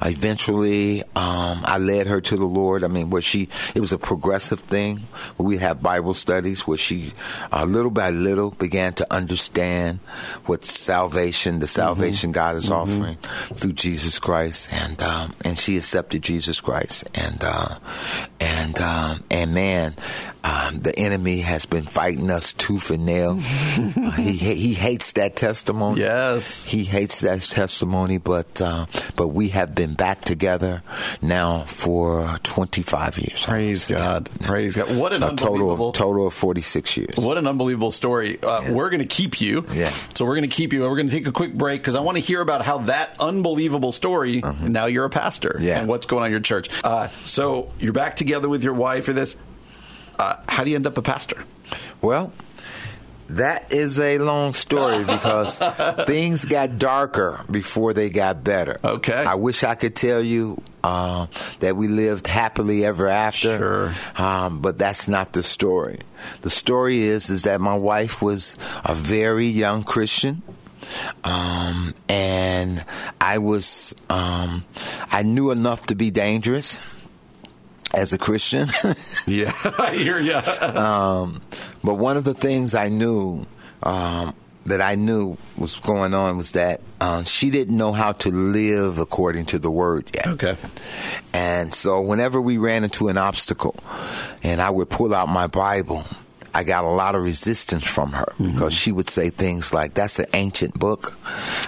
Eventually, 0.00 1.02
um, 1.16 1.62
I 1.64 1.78
led 1.78 2.06
her 2.06 2.20
to 2.20 2.36
the 2.36 2.44
Lord. 2.44 2.84
I 2.84 2.86
mean, 2.86 3.10
where 3.10 3.20
she 3.20 3.48
it 3.74 3.80
was 3.80 3.92
a 3.92 3.98
progressive 3.98 4.60
thing. 4.60 5.00
We 5.38 5.56
have 5.56 5.82
Bible 5.82 6.14
studies 6.14 6.68
where 6.68 6.78
she, 6.78 7.14
uh, 7.52 7.64
little 7.64 7.90
by 7.90 8.10
little, 8.10 8.52
began 8.52 8.92
to 8.94 9.12
understand 9.12 9.98
what 10.46 10.64
salvation, 10.64 11.58
the 11.58 11.66
salvation 11.66 12.30
God 12.30 12.54
is 12.54 12.70
offering 12.70 13.16
through 13.16 13.72
Jesus 13.72 14.20
Christ, 14.20 14.72
and 14.72 15.02
um, 15.02 15.34
and 15.44 15.58
she 15.58 15.76
accepted 15.76 16.22
Jesus 16.22 16.60
Christ, 16.60 17.08
and 17.12 17.42
uh, 17.42 17.80
and 18.40 18.80
um, 18.80 19.22
and 19.30 19.52
man, 19.54 19.94
um, 20.42 20.78
the 20.78 20.98
enemy 20.98 21.40
has 21.40 21.66
been 21.66 21.82
fighting 21.84 22.30
us 22.30 22.52
tooth 22.52 22.90
and 22.90 23.06
nail. 23.06 23.38
Uh, 23.80 24.10
he 24.12 24.32
he 24.54 24.74
hates 24.74 25.12
that 25.12 25.36
testimony. 25.36 26.00
Yes. 26.00 26.64
He 26.64 26.84
hates 26.84 27.20
that 27.20 27.40
testimony, 27.42 28.18
but 28.18 28.60
uh, 28.60 28.86
but 29.16 29.28
we 29.28 29.48
have 29.50 29.74
been 29.74 29.94
back 29.94 30.22
together 30.22 30.82
now 31.22 31.60
for 31.62 32.38
25 32.42 33.18
years. 33.18 33.46
Praise 33.46 33.86
God. 33.86 34.28
Praise 34.42 34.76
God. 34.76 34.96
What 34.98 35.12
an 35.12 35.18
So 35.20 35.28
total 35.30 35.46
unbelievable 35.54 35.88
of, 35.90 35.94
total 35.94 36.26
of 36.26 36.34
46 36.34 36.96
years. 36.96 37.14
What 37.16 37.38
an 37.38 37.46
unbelievable 37.46 37.90
story. 37.90 38.42
Uh, 38.42 38.72
We're 38.72 38.90
going 38.90 39.00
to 39.00 39.06
keep 39.06 39.40
you. 39.40 39.64
Yeah. 39.72 39.90
So 40.14 40.24
we're 40.24 40.36
going 40.36 40.48
to 40.48 40.54
keep 40.54 40.72
you. 40.72 40.82
We're 40.82 40.96
going 40.96 41.08
to 41.08 41.14
take 41.14 41.26
a 41.26 41.32
quick 41.32 41.54
break 41.54 41.80
because 41.80 41.94
I 41.96 42.00
want 42.00 42.16
to 42.16 42.22
hear 42.22 42.40
about 42.40 42.62
how 42.62 42.78
that 42.78 43.16
unbelievable 43.20 43.92
story, 43.92 44.42
now 44.62 44.86
you're 44.86 45.04
a 45.04 45.10
pastor, 45.10 45.56
Uh-huh. 45.56 45.64
Yeah. 45.64 45.78
and 45.80 45.88
what's 45.88 46.06
going 46.06 46.22
on 46.22 46.26
in 46.26 46.32
your 46.32 46.40
church. 46.40 46.68
Uh, 46.84 47.08
so 47.24 47.70
you're 47.78 47.92
back 47.92 48.16
together 48.16 48.29
with 48.38 48.62
your 48.64 48.74
wife 48.74 49.04
for 49.04 49.12
this. 49.12 49.36
Uh, 50.18 50.36
how 50.48 50.64
do 50.64 50.70
you 50.70 50.76
end 50.76 50.86
up 50.86 50.98
a 50.98 51.02
pastor? 51.02 51.44
Well, 52.02 52.32
that 53.30 53.72
is 53.72 53.98
a 53.98 54.18
long 54.18 54.54
story 54.54 55.04
because 55.04 55.58
things 56.06 56.44
got 56.44 56.76
darker 56.76 57.44
before 57.50 57.94
they 57.94 58.10
got 58.10 58.42
better. 58.44 58.78
Okay. 58.82 59.14
I 59.14 59.34
wish 59.34 59.62
I 59.62 59.74
could 59.76 59.94
tell 59.94 60.20
you 60.20 60.60
uh, 60.82 61.26
that 61.60 61.76
we 61.76 61.88
lived 61.88 62.26
happily 62.26 62.84
ever 62.84 63.08
after. 63.08 63.58
Sure. 63.58 63.94
Um, 64.16 64.60
but 64.60 64.78
that's 64.78 65.08
not 65.08 65.32
the 65.32 65.42
story. 65.42 66.00
The 66.42 66.50
story 66.50 67.02
is 67.02 67.30
is 67.30 67.44
that 67.44 67.60
my 67.60 67.76
wife 67.76 68.20
was 68.20 68.56
a 68.84 68.94
very 68.94 69.46
young 69.46 69.84
Christian. 69.84 70.42
Um, 71.22 71.94
and 72.08 72.84
I 73.20 73.38
was, 73.38 73.94
um, 74.08 74.64
I 75.12 75.22
knew 75.22 75.52
enough 75.52 75.86
to 75.86 75.94
be 75.94 76.10
dangerous 76.10 76.80
as 77.94 78.12
a 78.12 78.18
Christian. 78.18 78.68
Yeah, 79.26 79.52
I 79.78 79.94
hear 79.94 80.18
you. 80.20 80.34
Um, 80.76 81.40
but 81.84 81.94
one 81.94 82.16
of 82.16 82.24
the 82.24 82.34
things 82.34 82.74
I 82.74 82.88
knew 82.88 83.46
um, 83.82 84.34
that 84.66 84.80
I 84.80 84.94
knew 84.94 85.36
was 85.56 85.76
going 85.76 86.14
on 86.14 86.36
was 86.36 86.52
that 86.52 86.80
um, 87.00 87.24
she 87.24 87.50
didn't 87.50 87.76
know 87.76 87.92
how 87.92 88.12
to 88.12 88.30
live 88.30 88.98
according 88.98 89.46
to 89.46 89.58
the 89.58 89.70
word 89.70 90.10
yet. 90.14 90.26
okay. 90.28 90.56
And 91.32 91.72
so 91.72 92.00
whenever 92.00 92.40
we 92.40 92.58
ran 92.58 92.84
into 92.84 93.08
an 93.08 93.18
obstacle 93.18 93.74
and 94.42 94.60
I 94.60 94.70
would 94.70 94.90
pull 94.90 95.14
out 95.14 95.28
my 95.28 95.46
Bible, 95.46 96.04
I 96.52 96.64
got 96.64 96.82
a 96.84 96.88
lot 96.90 97.14
of 97.14 97.22
resistance 97.22 97.84
from 97.86 98.12
her 98.12 98.26
Mm-hmm. 98.40 98.52
because 98.52 98.74
she 98.74 98.90
would 98.90 99.08
say 99.08 99.30
things 99.30 99.72
like, 99.72 99.94
"That's 99.94 100.18
an 100.18 100.26
ancient 100.34 100.74
book. 100.78 101.14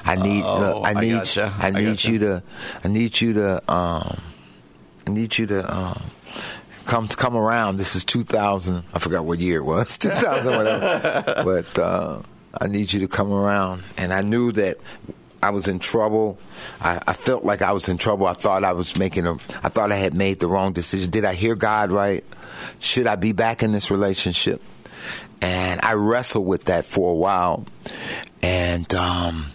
I 0.05 0.17
need, 0.17 0.43
uh, 0.43 0.75
Oh, 0.75 0.83
I 0.83 0.91
I 0.91 0.95
need, 1.01 1.13
gotcha. 1.13 1.53
I 1.59 1.69
I 1.69 1.71
need 1.71 1.85
gotcha. 1.87 2.13
you 2.13 2.19
to, 2.21 2.43
I 2.83 2.89
need 2.89 3.21
you 3.21 3.33
to, 3.35 3.73
um, 3.73 4.21
I 5.07 5.11
need 5.11 5.39
you 5.39 5.47
to." 5.47 5.75
Um, 5.75 6.03
Come 6.85 7.07
to 7.07 7.17
come 7.17 7.37
around. 7.37 7.77
This 7.77 7.95
is 7.95 8.05
2000. 8.05 8.83
I 8.93 8.99
forgot 8.99 9.25
what 9.25 9.39
year 9.39 9.59
it 9.59 9.65
was. 9.65 9.97
2000, 9.99 10.57
whatever. 10.57 11.43
but 11.45 11.79
uh, 11.79 12.23
I 12.61 12.67
need 12.67 12.93
you 12.93 13.01
to 13.01 13.09
come 13.09 13.33
around. 13.33 13.83
And 13.97 14.13
I 14.13 14.23
knew 14.23 14.53
that 14.53 14.79
I 15.43 15.51
was 15.51 15.69
in 15.69 15.79
trouble. 15.79 16.39
I, 16.81 17.01
I 17.07 17.13
felt 17.13 17.45
like 17.45 17.63
I 17.63 17.73
was 17.73 17.89
in 17.89 17.99
trouble. 17.99 18.27
I 18.27 18.33
thought 18.33 18.65
I 18.65 18.73
was 18.73 18.97
making 18.97 19.27
a. 19.27 19.35
I 19.63 19.69
thought 19.69 19.93
I 19.93 19.97
had 19.97 20.15
made 20.15 20.41
the 20.41 20.49
wrong 20.49 20.73
decision. 20.73 21.11
Did 21.11 21.25
I 21.25 21.35
hear 21.35 21.55
God 21.55 21.93
right? 21.93 22.25
Should 22.81 23.07
I 23.07 23.17
be 23.17 23.33
back 23.33 23.63
in 23.63 23.73
this 23.73 23.91
relationship? 23.91 24.61
And 25.41 25.81
I 25.83 25.95
wrestled 25.95 26.47
with 26.47 26.65
that 26.65 26.85
for 26.85 27.13
a 27.13 27.17
while. 27.17 27.65
And 28.43 28.93
um, 28.95 29.47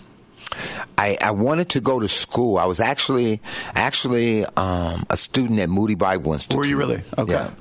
I, 0.97 1.17
I 1.21 1.31
wanted 1.31 1.69
to 1.69 1.81
go 1.81 1.99
to 1.99 2.07
school. 2.07 2.57
I 2.57 2.65
was 2.65 2.79
actually 2.79 3.41
actually 3.75 4.45
um, 4.57 5.05
a 5.09 5.17
student 5.17 5.59
at 5.59 5.69
Moody 5.69 5.95
Bible 5.95 6.33
Institute. 6.33 6.57
Were 6.57 6.65
you 6.65 6.77
really? 6.77 7.01
Okay. 7.17 7.33
Yeah, 7.33 7.51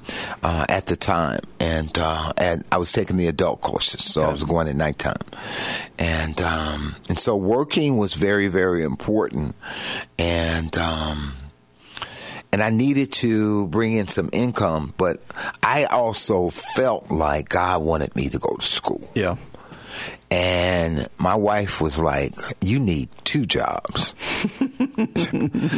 uh, 0.43 0.67
at 0.69 0.87
the 0.87 0.97
time, 0.97 1.41
and 1.61 1.97
uh, 1.99 2.33
and 2.37 2.65
I 2.73 2.79
was 2.79 2.93
taking 2.93 3.17
the 3.17 3.29
adult 3.29 3.61
courses, 3.61 4.05
so 4.05 4.23
I 4.23 4.31
was 4.31 4.45
going 4.45 4.69
at 4.69 4.77
nighttime, 4.77 5.17
and 5.99 6.41
um, 6.41 6.97
and 7.09 7.19
so 7.19 7.37
working 7.37 7.97
was 7.97 8.15
very 8.15 8.49
very 8.49 8.83
important, 8.83 9.55
and. 10.19 10.77
Um, 10.77 11.33
and 12.53 12.63
I 12.63 12.71
needed 12.71 13.13
to 13.13 13.67
bring 13.67 13.95
in 13.95 14.09
some 14.09 14.31
income, 14.33 14.95
but 14.97 15.21
I 15.63 15.85
also 15.85 16.49
felt 16.49 17.11
like 17.11 17.51
God 17.51 17.83
wanted 17.83 18.15
me 18.17 18.31
to 18.31 18.39
go 18.39 18.55
to 18.55 18.65
school. 18.65 19.11
Yeah. 19.15 19.37
And 20.31 21.09
my 21.19 21.35
wife 21.35 21.81
was 21.81 22.01
like, 22.01 22.35
You 22.61 22.81
need 22.81 23.11
two 23.25 23.47
jobs. 23.47 24.15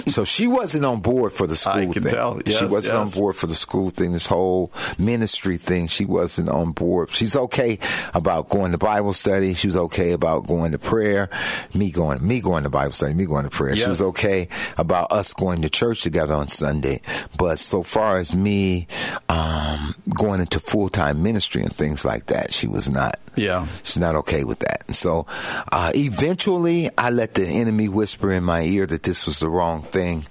so 0.12 0.24
she 0.24 0.46
wasn't 0.46 0.84
on 0.84 1.00
board 1.00 1.32
for 1.32 1.46
the 1.46 1.56
school 1.56 1.72
I 1.72 1.86
can 1.86 2.02
thing. 2.02 2.12
tell. 2.12 2.40
she 2.46 2.64
wasn't 2.64 2.98
yes. 2.98 3.14
on 3.14 3.20
board 3.20 3.36
for 3.36 3.46
the 3.46 3.54
school 3.54 3.90
thing, 3.90 4.12
this 4.12 4.26
whole 4.26 4.72
ministry 4.98 5.58
thing. 5.58 5.86
She 5.86 6.04
wasn't 6.04 6.48
on 6.48 6.72
board. 6.72 7.10
She's 7.10 7.36
okay 7.36 7.78
about 8.14 8.48
going 8.48 8.72
to 8.72 8.78
Bible 8.78 9.12
study. 9.12 9.54
She 9.54 9.66
was 9.66 9.76
okay 9.76 10.12
about 10.12 10.46
going 10.46 10.72
to 10.72 10.78
prayer. 10.78 11.28
Me 11.74 11.90
going 11.90 12.26
me 12.26 12.40
going 12.40 12.64
to 12.64 12.70
Bible 12.70 12.92
study, 12.92 13.14
me 13.14 13.26
going 13.26 13.44
to 13.44 13.50
prayer. 13.50 13.76
She 13.76 13.88
was 13.88 14.00
okay 14.00 14.48
about 14.76 15.12
us 15.12 15.32
going 15.32 15.62
to 15.62 15.70
church 15.70 16.02
together 16.02 16.34
on 16.34 16.48
Sunday. 16.48 17.00
But 17.36 17.58
so 17.58 17.82
far 17.82 18.18
as 18.18 18.34
me 18.34 18.86
um, 19.28 19.94
going 20.16 20.40
into 20.40 20.60
full 20.60 20.88
time 20.88 21.22
ministry 21.22 21.62
and 21.62 21.74
things 21.74 22.04
like 22.04 22.26
that, 22.26 22.52
she 22.52 22.66
was 22.66 22.88
not. 22.88 23.18
Yeah. 23.36 23.66
She's 23.84 23.98
not 23.98 24.16
okay 24.16 24.37
with 24.44 24.60
that. 24.60 24.84
And 24.86 24.96
so 24.96 25.26
uh, 25.72 25.92
eventually, 25.94 26.90
I 26.96 27.10
let 27.10 27.34
the 27.34 27.46
enemy 27.46 27.88
whisper 27.88 28.32
in 28.32 28.44
my 28.44 28.62
ear 28.62 28.86
that 28.86 29.02
this 29.02 29.26
was 29.26 29.40
the 29.40 29.48
wrong 29.48 29.82
thing. 29.82 30.24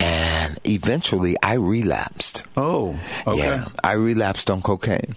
And 0.00 0.58
eventually, 0.64 1.36
I 1.42 1.54
relapsed. 1.54 2.44
Oh. 2.56 2.98
Okay. 3.26 3.38
Yeah, 3.38 3.68
I 3.82 3.92
relapsed 3.92 4.50
on 4.50 4.62
cocaine. 4.62 5.14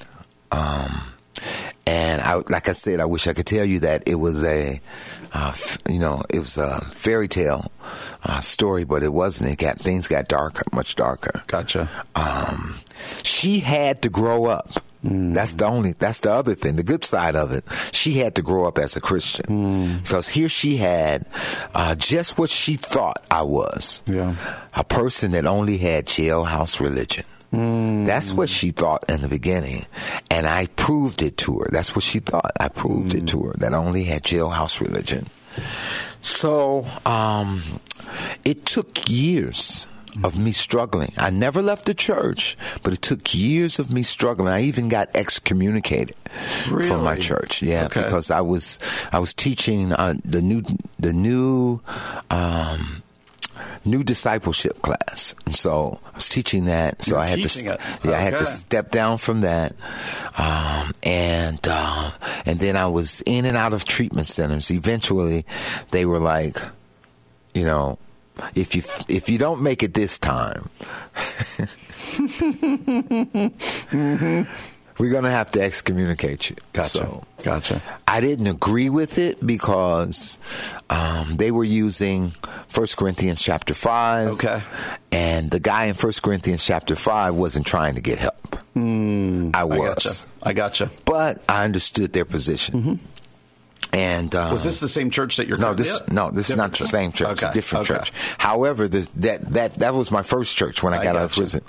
Um, 0.52 1.02
and 1.86 2.22
I, 2.22 2.36
like 2.50 2.68
I 2.68 2.74
said, 2.74 3.00
I 3.00 3.06
wish 3.06 3.28
I 3.28 3.34
could 3.34 3.46
tell 3.46 3.64
you 3.66 3.80
that 3.82 4.04
it 4.08 4.16
was 4.16 4.44
a, 4.44 4.82
uh, 5.34 5.50
f- 5.50 5.78
you 5.90 6.00
know, 6.00 6.24
it 6.30 6.40
was 6.40 6.58
a 6.58 6.82
fairy 6.82 7.28
tale 7.28 7.72
uh, 8.24 8.40
story, 8.40 8.84
but 8.84 9.04
it 9.04 9.14
wasn't. 9.14 9.50
It 9.52 9.58
got 9.58 9.80
things 9.80 10.08
got 10.08 10.28
darker, 10.28 10.64
much 10.74 10.96
darker. 10.96 11.44
Gotcha. 11.48 11.90
Um, 12.16 12.76
she 13.24 13.60
had 13.60 14.02
to 14.02 14.10
grow 14.10 14.46
up. 14.46 14.84
That's 15.10 15.54
the 15.54 15.66
only. 15.66 15.94
That's 15.94 16.20
the 16.20 16.32
other 16.32 16.54
thing. 16.54 16.76
The 16.76 16.84
good 16.84 17.06
side 17.06 17.36
of 17.36 17.52
it. 17.52 17.64
She 17.94 18.14
had 18.14 18.36
to 18.36 18.42
grow 18.42 18.68
up 18.68 18.78
as 18.78 18.96
a 18.96 19.02
Christian 19.02 20.00
because 20.04 20.28
here 20.28 20.50
she 20.50 20.78
had 20.78 21.26
uh, 21.74 21.96
just 21.96 22.38
what 22.38 22.50
she 22.50 22.76
thought 22.76 23.26
I 23.32 23.44
was. 23.44 24.04
Yeah. 24.06 24.36
A 24.74 24.84
person 24.84 25.32
that 25.32 25.46
only 25.46 25.78
had 25.78 26.06
jailhouse 26.06 26.80
religion. 26.80 27.26
That's 27.52 28.34
what 28.34 28.50
she 28.50 28.72
thought 28.72 29.06
in 29.10 29.22
the 29.22 29.30
beginning. 29.30 29.86
And 30.30 30.46
I 30.46 30.68
proved 30.76 31.22
it 31.22 31.38
to 31.38 31.60
her. 31.60 31.70
That's 31.72 31.96
what 31.96 32.04
she 32.04 32.20
thought. 32.20 32.52
I 32.60 32.68
proved 32.68 33.14
it 33.16 33.28
to 33.30 33.44
her 33.44 33.54
that 33.60 33.74
I 33.74 33.78
only 33.78 34.04
had 34.04 34.24
jailhouse 34.24 34.82
religion. 34.82 35.28
So 36.20 36.86
um, 37.06 37.64
it 38.44 38.66
took 38.66 39.10
years 39.10 39.88
of 40.24 40.38
me 40.40 40.52
struggling. 40.52 41.14
I 41.18 41.30
never 41.30 41.62
left 41.62 41.86
the 41.86 41.94
church, 41.94 42.58
but 42.84 42.94
it 42.94 43.02
took 43.02 43.34
years 43.36 43.80
of 43.80 43.92
me 43.94 44.04
struggling. 44.04 44.50
I 44.50 44.62
even 44.62 44.90
got 44.90 45.10
excommunicated 45.14 46.16
from 46.28 47.04
my 47.04 47.18
church. 47.18 47.62
Yeah, 47.62 47.86
Okay. 47.86 48.04
because 48.04 48.32
I 48.32 48.42
was 48.42 48.80
I 49.12 49.20
was 49.20 49.34
teaching 49.34 49.94
uh, 49.94 50.16
the 50.26 50.42
new 50.42 50.64
the 51.00 51.14
new 51.14 51.82
um, 52.30 53.04
new 53.86 54.04
discipleship 54.04 54.82
class, 54.82 55.34
and 55.46 55.56
so 55.56 56.00
I 56.12 56.16
was 56.16 56.30
teaching 56.30 56.66
that. 56.66 57.04
So 57.04 57.12
You're 57.16 57.20
I 57.20 57.28
had 57.28 57.44
to 57.44 57.80
yeah 58.04 58.12
I 58.12 58.20
had 58.20 58.40
to 58.40 58.46
step 58.46 58.92
down 58.92 59.18
from 59.18 59.42
that, 59.42 59.74
um, 60.38 60.94
and 61.04 61.60
uh, 61.68 62.12
and 62.46 62.60
then 62.60 62.76
I 62.76 62.88
was 62.88 63.22
in 63.26 63.46
and 63.46 63.56
out 63.58 63.74
of 63.74 63.86
treatment 63.86 64.28
centers. 64.28 64.72
Eventually, 64.72 65.46
they 65.92 66.06
were 66.06 66.20
like, 66.20 66.58
you 67.54 67.66
know. 67.66 67.98
If 68.56 68.76
you 68.76 68.82
if 69.08 69.30
you 69.30 69.38
don't 69.38 69.62
make 69.62 69.84
it 69.84 69.94
this 69.94 70.18
time, 70.18 70.70
we're 74.98 75.12
gonna 75.12 75.32
have 75.32 75.52
to 75.52 75.62
excommunicate 75.62 76.50
you. 76.50 76.56
Gotcha. 76.74 76.90
So, 76.90 77.24
gotcha. 77.44 77.82
I 78.08 78.22
didn't 78.22 78.48
agree 78.48 78.90
with 78.90 79.18
it 79.18 79.46
because 79.46 80.40
um, 80.90 81.38
they 81.38 81.52
were 81.52 81.64
using 81.64 82.32
1 82.74 82.88
Corinthians 82.98 83.42
chapter 83.42 83.74
5. 83.74 84.28
Okay. 84.30 84.62
And 85.12 85.52
the 85.52 85.60
guy 85.60 85.86
in 85.86 85.96
1 85.96 86.14
Corinthians 86.24 86.66
chapter 86.66 86.96
5 86.96 87.36
wasn't 87.36 87.66
trying 87.68 87.96
to 87.96 88.02
get 88.02 88.20
help. 88.20 88.56
I 88.56 88.80
Hmm. 88.80 89.52
I 89.54 89.64
was. 89.64 89.80
gotcha. 89.80 90.10
I 90.44 90.54
gotcha. 90.54 90.90
But 91.06 91.44
I 91.50 91.64
understood 91.66 92.14
their 92.14 92.26
position. 92.26 93.00
And 93.94 94.36
um, 94.36 94.52
Was 94.52 94.64
this 94.64 94.80
the 94.82 94.90
same 94.90 95.10
church 95.12 95.38
that 95.38 95.48
you're? 95.48 95.58
no, 95.58 95.74
this 95.74 96.02
at? 96.02 96.12
no, 96.12 96.30
this 96.30 96.50
Different 96.50 96.76
is 96.76 96.80
not 96.80 96.86
the 96.86 96.90
same 96.90 97.12
church. 97.14 97.32
It's 97.32 97.44
Okay. 97.44 97.52
a 97.52 97.54
different 97.54 97.90
okay. 97.90 98.00
church. 98.00 98.12
However, 98.38 98.88
this, 98.88 99.08
that 99.16 99.42
that 99.54 99.74
that 99.76 99.94
was 99.96 100.12
my 100.12 100.24
first 100.24 100.56
church 100.58 100.84
when 100.84 100.94
I 100.94 101.00
I 101.00 101.04
got 101.04 101.16
out 101.16 101.26
of 101.26 101.32
prison. 101.32 101.62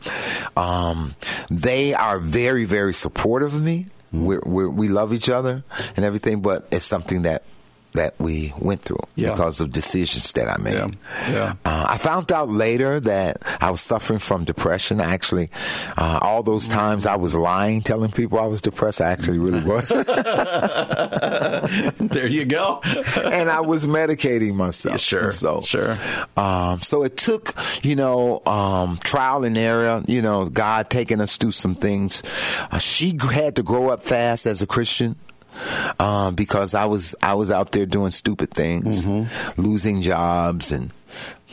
Um, 0.57 1.15
they 1.49 1.95
are 1.95 2.19
very 2.19 2.65
very 2.65 2.93
supportive 2.93 3.55
of 3.55 3.62
me. 3.62 3.87
Mm-hmm. 4.12 4.25
We're, 4.50 4.69
we 4.69 4.88
love 4.88 5.12
each 5.12 5.29
other 5.31 5.62
and 5.97 6.05
everything, 6.05 6.41
but 6.41 6.67
it's 6.71 6.85
something 6.85 7.23
that 7.23 7.43
that 7.99 8.14
we 8.19 8.52
went 8.59 8.81
through 8.83 8.99
Yeah. 9.17 9.31
because 9.33 9.61
of 9.61 9.71
decisions 9.73 10.33
that 10.33 10.49
I 10.49 10.57
made. 10.62 10.75
Yeah. 10.75 10.88
Yeah. 11.31 11.52
Uh, 11.64 11.87
I 11.90 11.99
found 11.99 12.31
out 12.33 12.49
later 12.49 13.00
that 13.00 13.43
I 13.61 13.71
was 13.71 13.81
suffering 13.81 14.19
from 14.21 14.45
depression. 14.45 15.00
Actually, 15.00 15.50
uh, 15.97 16.19
all 16.23 16.43
those 16.43 16.67
times 16.69 17.07
I 17.07 17.17
was 17.17 17.35
lying, 17.37 17.83
telling 17.83 18.11
people 18.11 18.38
I 18.38 18.47
was 18.47 18.61
depressed. 18.61 19.00
I 19.00 19.11
actually 19.12 19.38
really 19.38 19.62
was. 19.73 19.88
there 21.99 22.26
you 22.26 22.45
go. 22.45 22.81
and 23.25 23.50
I 23.50 23.61
was 23.61 23.85
medicating 23.85 24.55
myself. 24.55 25.00
Sure, 25.00 25.33
so, 25.33 25.62
sure. 25.62 25.97
Um, 26.37 26.81
so 26.83 27.02
it 27.02 27.17
took, 27.17 27.55
you 27.83 27.97
know, 27.97 28.43
um, 28.47 28.97
trial 28.99 29.45
and 29.45 29.57
error. 29.59 30.02
You 30.07 30.23
know, 30.23 30.47
God 30.47 30.90
taking 30.90 31.21
us 31.21 31.37
through 31.37 31.52
some 31.52 31.75
things. 31.75 32.23
Uh, 32.71 32.78
she 32.78 33.19
had 33.33 33.57
to 33.57 33.62
grow 33.62 33.90
up 33.90 34.02
fast 34.02 34.47
as 34.47 34.62
a 34.62 34.67
Christian. 34.67 35.17
Um, 35.99 36.35
because 36.35 36.75
I 36.75 36.85
was 36.87 37.14
I 37.23 37.35
was 37.35 37.50
out 37.50 37.73
there 37.73 37.87
doing 37.87 38.11
stupid 38.11 38.50
things, 38.50 39.07
Mm-hmm. 39.07 39.61
losing 39.61 40.02
jobs 40.02 40.71
and 40.73 40.93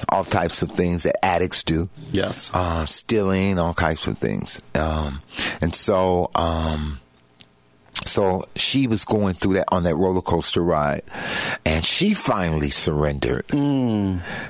all 0.10 0.24
types 0.26 0.62
of 0.62 0.70
things 0.72 1.04
that 1.04 1.24
addicts 1.26 1.64
do 1.64 1.88
yes. 2.12 2.52
uh, 2.54 2.86
stealing, 2.86 3.58
all 3.58 3.74
kinds 3.74 4.06
of 4.08 4.18
things. 4.18 4.62
Um, 4.76 5.22
and 5.62 5.74
so, 5.74 6.30
um, 6.36 7.00
so 8.06 8.46
she 8.58 8.88
was 8.88 9.06
going 9.06 9.36
through 9.36 9.54
that 9.56 9.66
on 9.72 9.84
that 9.84 9.96
roller 9.96 10.22
coaster 10.22 10.62
ride, 10.62 11.02
and 11.66 11.84
she 11.86 12.14
finally 12.14 12.70
surrendered. 12.70 13.46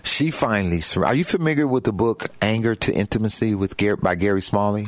She 0.03 0.31
finally 0.31 0.79
sur- 0.79 1.05
Are 1.05 1.13
you 1.15 1.23
familiar 1.23 1.67
with 1.67 1.83
the 1.83 1.93
book 1.93 2.25
"Anger 2.41 2.73
to 2.75 2.91
Intimacy" 2.93 3.53
with 3.53 3.77
Gar- 3.77 3.97
by 3.97 4.15
Gary 4.15 4.41
Smalley? 4.41 4.87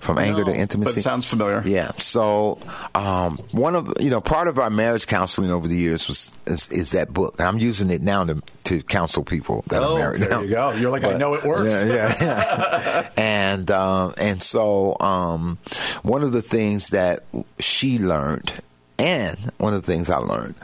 From 0.00 0.18
anger 0.18 0.44
No, 0.44 0.52
to 0.52 0.54
intimacy. 0.58 0.92
but 0.94 0.96
it 0.98 1.02
sounds 1.02 1.26
familiar. 1.26 1.62
Yeah. 1.64 1.92
So, 1.98 2.58
um, 2.94 3.38
one 3.52 3.74
of 3.74 3.92
you 3.98 4.10
know 4.10 4.20
part 4.20 4.46
of 4.48 4.58
our 4.58 4.70
marriage 4.70 5.06
counseling 5.06 5.50
over 5.50 5.66
the 5.66 5.76
years 5.76 6.06
was 6.06 6.32
is, 6.46 6.68
is 6.68 6.90
that 6.92 7.12
book. 7.12 7.40
I'm 7.40 7.58
using 7.58 7.90
it 7.90 8.02
now 8.02 8.24
to 8.24 8.42
to 8.64 8.82
counsel 8.82 9.24
people 9.24 9.64
that 9.68 9.82
Oh, 9.82 9.94
are 9.96 9.98
married. 9.98 10.20
there 10.22 10.30
now. 10.30 10.40
you 10.42 10.50
go. 10.50 10.70
You're 10.76 10.90
like, 10.90 11.04
I 11.04 11.14
know 11.14 11.34
it 11.34 11.44
works. 11.44 11.72
Yeah, 11.72 11.84
yeah, 11.86 12.14
yeah. 12.20 13.10
and 13.16 13.70
um, 13.70 14.14
and 14.18 14.42
so 14.42 14.96
um, 15.00 15.58
one 16.02 16.22
of 16.22 16.32
the 16.32 16.42
things 16.42 16.90
that 16.90 17.24
she 17.58 17.98
learned. 17.98 18.52
And 18.98 19.38
one 19.58 19.74
of 19.74 19.84
the 19.84 19.92
things 19.92 20.08
I 20.08 20.16
learned 20.16 20.54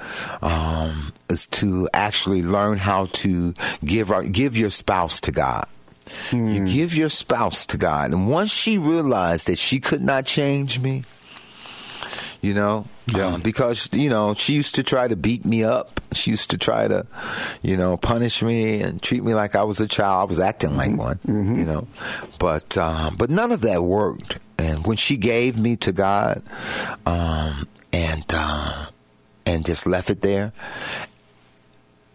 um, 0.41 1.13
is 1.29 1.47
to 1.49 1.87
actually 1.93 2.43
learn 2.43 2.79
how 2.79 3.07
to 3.13 3.53
give 3.85 4.11
our, 4.11 4.23
give 4.25 4.57
your 4.57 4.71
spouse 4.71 5.21
to 5.23 5.33
God. 5.33 5.67
Hmm. 6.31 6.49
You 6.49 6.67
give 6.67 6.95
your 6.95 7.09
spouse 7.11 7.67
to 7.67 7.77
God, 7.79 8.11
and 8.13 8.29
once 8.31 8.51
she 8.53 8.79
realized 8.79 9.47
that 9.49 9.59
she 9.59 9.81
could 9.81 10.03
not 10.03 10.27
change 10.27 10.79
me, 10.81 11.05
you 12.41 12.55
know, 12.55 12.87
Yeah. 13.07 13.35
um, 13.35 13.41
because 13.41 13.89
you 13.93 14.09
know 14.11 14.35
she 14.35 14.53
used 14.55 14.75
to 14.77 14.83
try 14.83 15.07
to 15.09 15.17
beat 15.17 15.45
me 15.45 15.63
up. 15.65 16.01
She 16.13 16.31
used 16.31 16.51
to 16.51 16.59
try 16.59 16.89
to, 16.89 17.07
you 17.63 17.77
know, 17.77 17.97
punish 17.97 18.43
me 18.43 18.81
and 18.83 19.01
treat 19.01 19.23
me 19.25 19.33
like 19.35 19.57
I 19.57 19.63
was 19.65 19.81
a 19.81 19.87
child. 19.89 20.29
I 20.29 20.29
was 20.29 20.41
acting 20.41 20.77
like 20.77 20.95
one, 20.97 21.19
you 21.27 21.65
know, 21.65 21.87
but 22.39 22.77
um, 22.77 23.17
but 23.17 23.31
none 23.31 23.53
of 23.53 23.61
that 23.63 23.83
worked. 23.85 24.39
And 24.59 24.87
when 24.87 24.97
she 24.97 25.17
gave 25.17 25.59
me 25.59 25.77
to 25.77 25.93
God, 25.93 26.43
um, 27.07 27.67
and 27.93 28.25
uh, 28.33 28.87
and 29.47 29.65
just 29.65 29.87
left 29.87 30.11
it 30.11 30.21
there, 30.23 30.53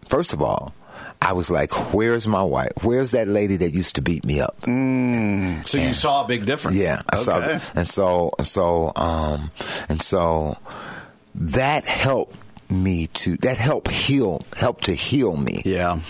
first 0.08 0.32
of 0.32 0.42
all. 0.42 0.72
I 1.20 1.32
was 1.32 1.50
like, 1.50 1.92
"Where's 1.92 2.26
my 2.26 2.42
wife? 2.42 2.72
Where's 2.82 3.10
that 3.10 3.28
lady 3.28 3.56
that 3.56 3.70
used 3.72 3.96
to 3.96 4.02
beat 4.02 4.24
me 4.24 4.40
up?" 4.40 4.56
So 4.64 5.78
you 5.78 5.92
saw 5.92 6.24
a 6.24 6.28
big 6.28 6.46
difference. 6.46 6.76
Yeah, 6.76 7.02
I 7.08 7.16
saw 7.16 7.36
Okay. 7.36 7.46
that. 7.54 7.72
And 7.74 7.86
so, 7.86 8.32
so, 8.40 8.92
um, 8.96 9.50
and 9.88 10.00
so 10.00 10.56
that 11.34 11.86
helped 11.86 12.36
me 12.70 13.06
to 13.08 13.36
that 13.38 13.56
helped 13.56 13.90
heal, 13.90 14.40
helped 14.56 14.84
to 14.84 14.92
heal 14.92 15.36
me. 15.36 15.62
Yeah. 15.64 16.00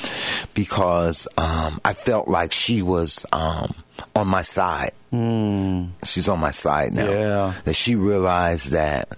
because 0.54 1.28
um, 1.36 1.80
I 1.84 1.92
felt 1.92 2.28
like 2.28 2.52
she 2.52 2.82
was 2.82 3.24
um, 3.32 3.74
on 4.14 4.28
my 4.28 4.42
side. 4.42 4.92
Mm. 5.12 5.90
She's 6.04 6.28
on 6.28 6.38
my 6.38 6.50
side 6.50 6.92
now. 6.92 7.08
Yeah. 7.10 7.52
That 7.64 7.74
she 7.74 7.94
realized 7.94 8.72
that 8.72 9.08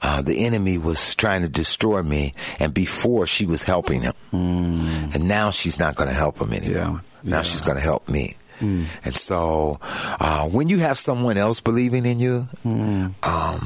uh, 0.00 0.22
the 0.22 0.44
enemy 0.46 0.78
was 0.78 1.14
trying 1.16 1.42
to 1.42 1.48
destroy 1.48 2.02
me, 2.02 2.34
and 2.60 2.72
before 2.72 3.26
she 3.26 3.46
was 3.46 3.64
helping 3.64 4.02
him, 4.02 4.12
mm. 4.32 5.14
and 5.14 5.26
now 5.26 5.50
she's 5.50 5.78
not 5.80 5.96
going 5.96 6.08
to 6.08 6.14
help 6.14 6.40
him 6.40 6.52
anymore. 6.52 6.74
Yeah. 6.74 7.00
Now 7.24 7.36
Yeah. 7.38 7.42
She's 7.42 7.60
going 7.62 7.76
to 7.76 7.82
help 7.82 8.08
me. 8.08 8.36
And 8.62 9.16
so, 9.16 9.78
uh, 9.82 10.46
when 10.46 10.68
you 10.68 10.80
have 10.80 10.98
someone 10.98 11.38
else 11.38 11.60
believing 11.60 12.04
in 12.04 12.18
you, 12.20 12.46
um, 12.62 13.14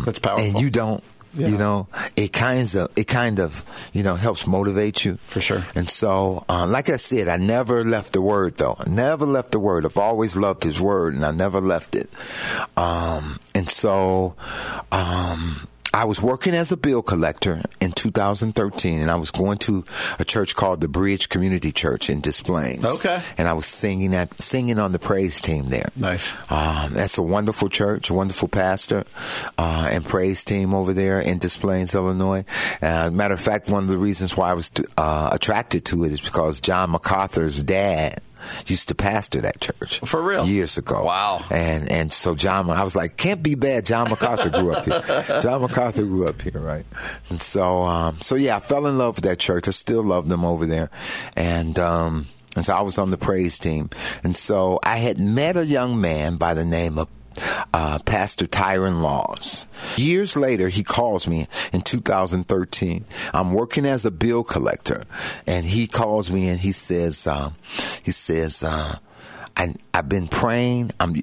That's 0.06 0.20
powerful. 0.20 0.44
and 0.44 0.60
you 0.60 0.70
don't, 0.70 1.02
Yeah. 1.36 1.48
you 1.48 1.58
know, 1.58 1.88
it 2.16 2.32
kinds 2.32 2.74
of 2.74 2.90
it 2.96 3.08
kind 3.08 3.40
of 3.40 3.64
you 3.92 4.02
know 4.02 4.14
helps 4.14 4.46
motivate 4.46 5.04
you 5.04 5.16
For 5.16 5.40
sure. 5.40 5.62
and 5.74 5.90
so, 5.90 6.44
uh, 6.48 6.66
like 6.66 6.88
I 6.90 6.96
said, 6.96 7.28
I 7.28 7.36
never 7.38 7.84
left 7.84 8.12
the 8.12 8.20
word 8.22 8.56
though. 8.56 8.76
I 8.78 8.88
never 8.88 9.26
left 9.26 9.50
the 9.52 9.58
word. 9.58 9.84
I've 9.84 9.98
always 9.98 10.36
loved 10.36 10.62
his 10.64 10.80
word 10.80 11.14
and 11.14 11.24
I 11.24 11.32
never 11.32 11.60
left 11.60 11.94
it. 11.96 12.08
Um, 12.76 13.38
and 13.54 13.68
so, 13.68 14.34
um, 14.92 15.66
I 15.94 16.06
was 16.06 16.20
working 16.20 16.54
as 16.54 16.72
a 16.72 16.76
bill 16.76 17.02
collector 17.02 17.62
in 17.80 17.92
2013 17.92 19.00
and 19.00 19.10
I 19.10 19.14
was 19.14 19.30
going 19.30 19.58
to 19.58 19.84
a 20.18 20.24
church 20.24 20.56
called 20.56 20.80
the 20.80 20.88
Bridge 20.88 21.28
Community 21.28 21.70
Church 21.70 22.10
in 22.10 22.20
Des 22.20 22.42
Plaines. 22.42 22.84
Okay. 22.84 23.22
And 23.38 23.46
I 23.46 23.52
was 23.52 23.66
singing 23.66 24.12
at, 24.12 24.34
singing 24.42 24.80
on 24.80 24.90
the 24.90 24.98
praise 24.98 25.40
team 25.40 25.66
there. 25.66 25.90
Nice. 25.94 26.34
Um, 26.50 26.94
that's 26.94 27.16
a 27.16 27.22
wonderful 27.22 27.68
church, 27.68 28.10
wonderful 28.10 28.48
pastor, 28.48 29.04
uh, 29.56 29.88
and 29.88 30.04
praise 30.04 30.42
team 30.42 30.74
over 30.74 30.92
there 30.92 31.20
in 31.20 31.38
Des 31.38 31.56
Plaines, 31.60 31.94
Illinois. 31.94 32.44
Uh, 32.82 33.10
matter 33.12 33.34
of 33.34 33.40
fact, 33.40 33.70
one 33.70 33.84
of 33.84 33.88
the 33.88 33.98
reasons 33.98 34.36
why 34.36 34.50
I 34.50 34.54
was 34.54 34.72
uh, 34.98 35.30
attracted 35.30 35.84
to 35.86 36.04
it 36.04 36.10
is 36.10 36.20
because 36.20 36.60
John 36.60 36.90
MacArthur's 36.90 37.62
dad 37.62 38.20
used 38.66 38.88
to 38.88 38.94
pastor 38.94 39.40
that 39.42 39.60
church 39.60 40.00
For 40.00 40.22
real? 40.22 40.46
years 40.46 40.78
ago. 40.78 41.04
Wow. 41.04 41.44
And 41.50 41.90
and 41.90 42.12
so 42.12 42.34
John, 42.34 42.68
I 42.70 42.84
was 42.84 42.96
like, 42.96 43.16
can't 43.16 43.42
be 43.42 43.54
bad. 43.54 43.86
John 43.86 44.10
MacArthur 44.10 44.50
grew 44.50 44.72
up 44.72 44.84
here. 44.84 45.40
John 45.40 45.62
MacArthur 45.62 46.04
grew 46.04 46.28
up 46.28 46.40
here, 46.40 46.58
right? 46.60 46.86
And 47.30 47.40
so 47.40 47.84
um, 47.84 48.20
so 48.20 48.34
yeah, 48.36 48.56
I 48.56 48.60
fell 48.60 48.86
in 48.86 48.98
love 48.98 49.16
with 49.16 49.24
that 49.24 49.38
church. 49.38 49.68
I 49.68 49.72
still 49.72 50.02
love 50.02 50.28
them 50.28 50.44
over 50.44 50.66
there, 50.66 50.90
and. 51.36 51.78
Um, 51.78 52.26
and 52.56 52.64
so 52.64 52.72
I 52.72 52.82
was 52.82 52.98
on 52.98 53.10
the 53.10 53.18
praise 53.18 53.58
team. 53.58 53.90
And 54.22 54.36
so 54.36 54.78
I 54.84 54.98
had 54.98 55.18
met 55.18 55.56
a 55.56 55.66
young 55.66 56.00
man 56.00 56.36
by 56.36 56.54
the 56.54 56.64
name 56.64 57.00
of 57.00 57.08
uh, 57.72 57.98
Pastor 58.00 58.46
Tyron 58.46 59.02
Laws. 59.02 59.66
Years 59.96 60.36
later, 60.36 60.68
he 60.68 60.82
calls 60.82 61.26
me 61.28 61.46
in 61.72 61.82
2013. 61.82 63.04
I'm 63.32 63.52
working 63.52 63.86
as 63.86 64.04
a 64.04 64.10
bill 64.10 64.44
collector, 64.44 65.04
and 65.46 65.64
he 65.66 65.86
calls 65.86 66.30
me 66.30 66.48
and 66.48 66.60
he 66.60 66.72
says, 66.72 67.26
uh, 67.26 67.50
he 68.02 68.10
says, 68.10 68.62
uh, 68.64 68.98
I, 69.56 69.74
I've 69.92 70.08
been 70.08 70.26
praying. 70.26 70.90
I'm, 70.98 71.14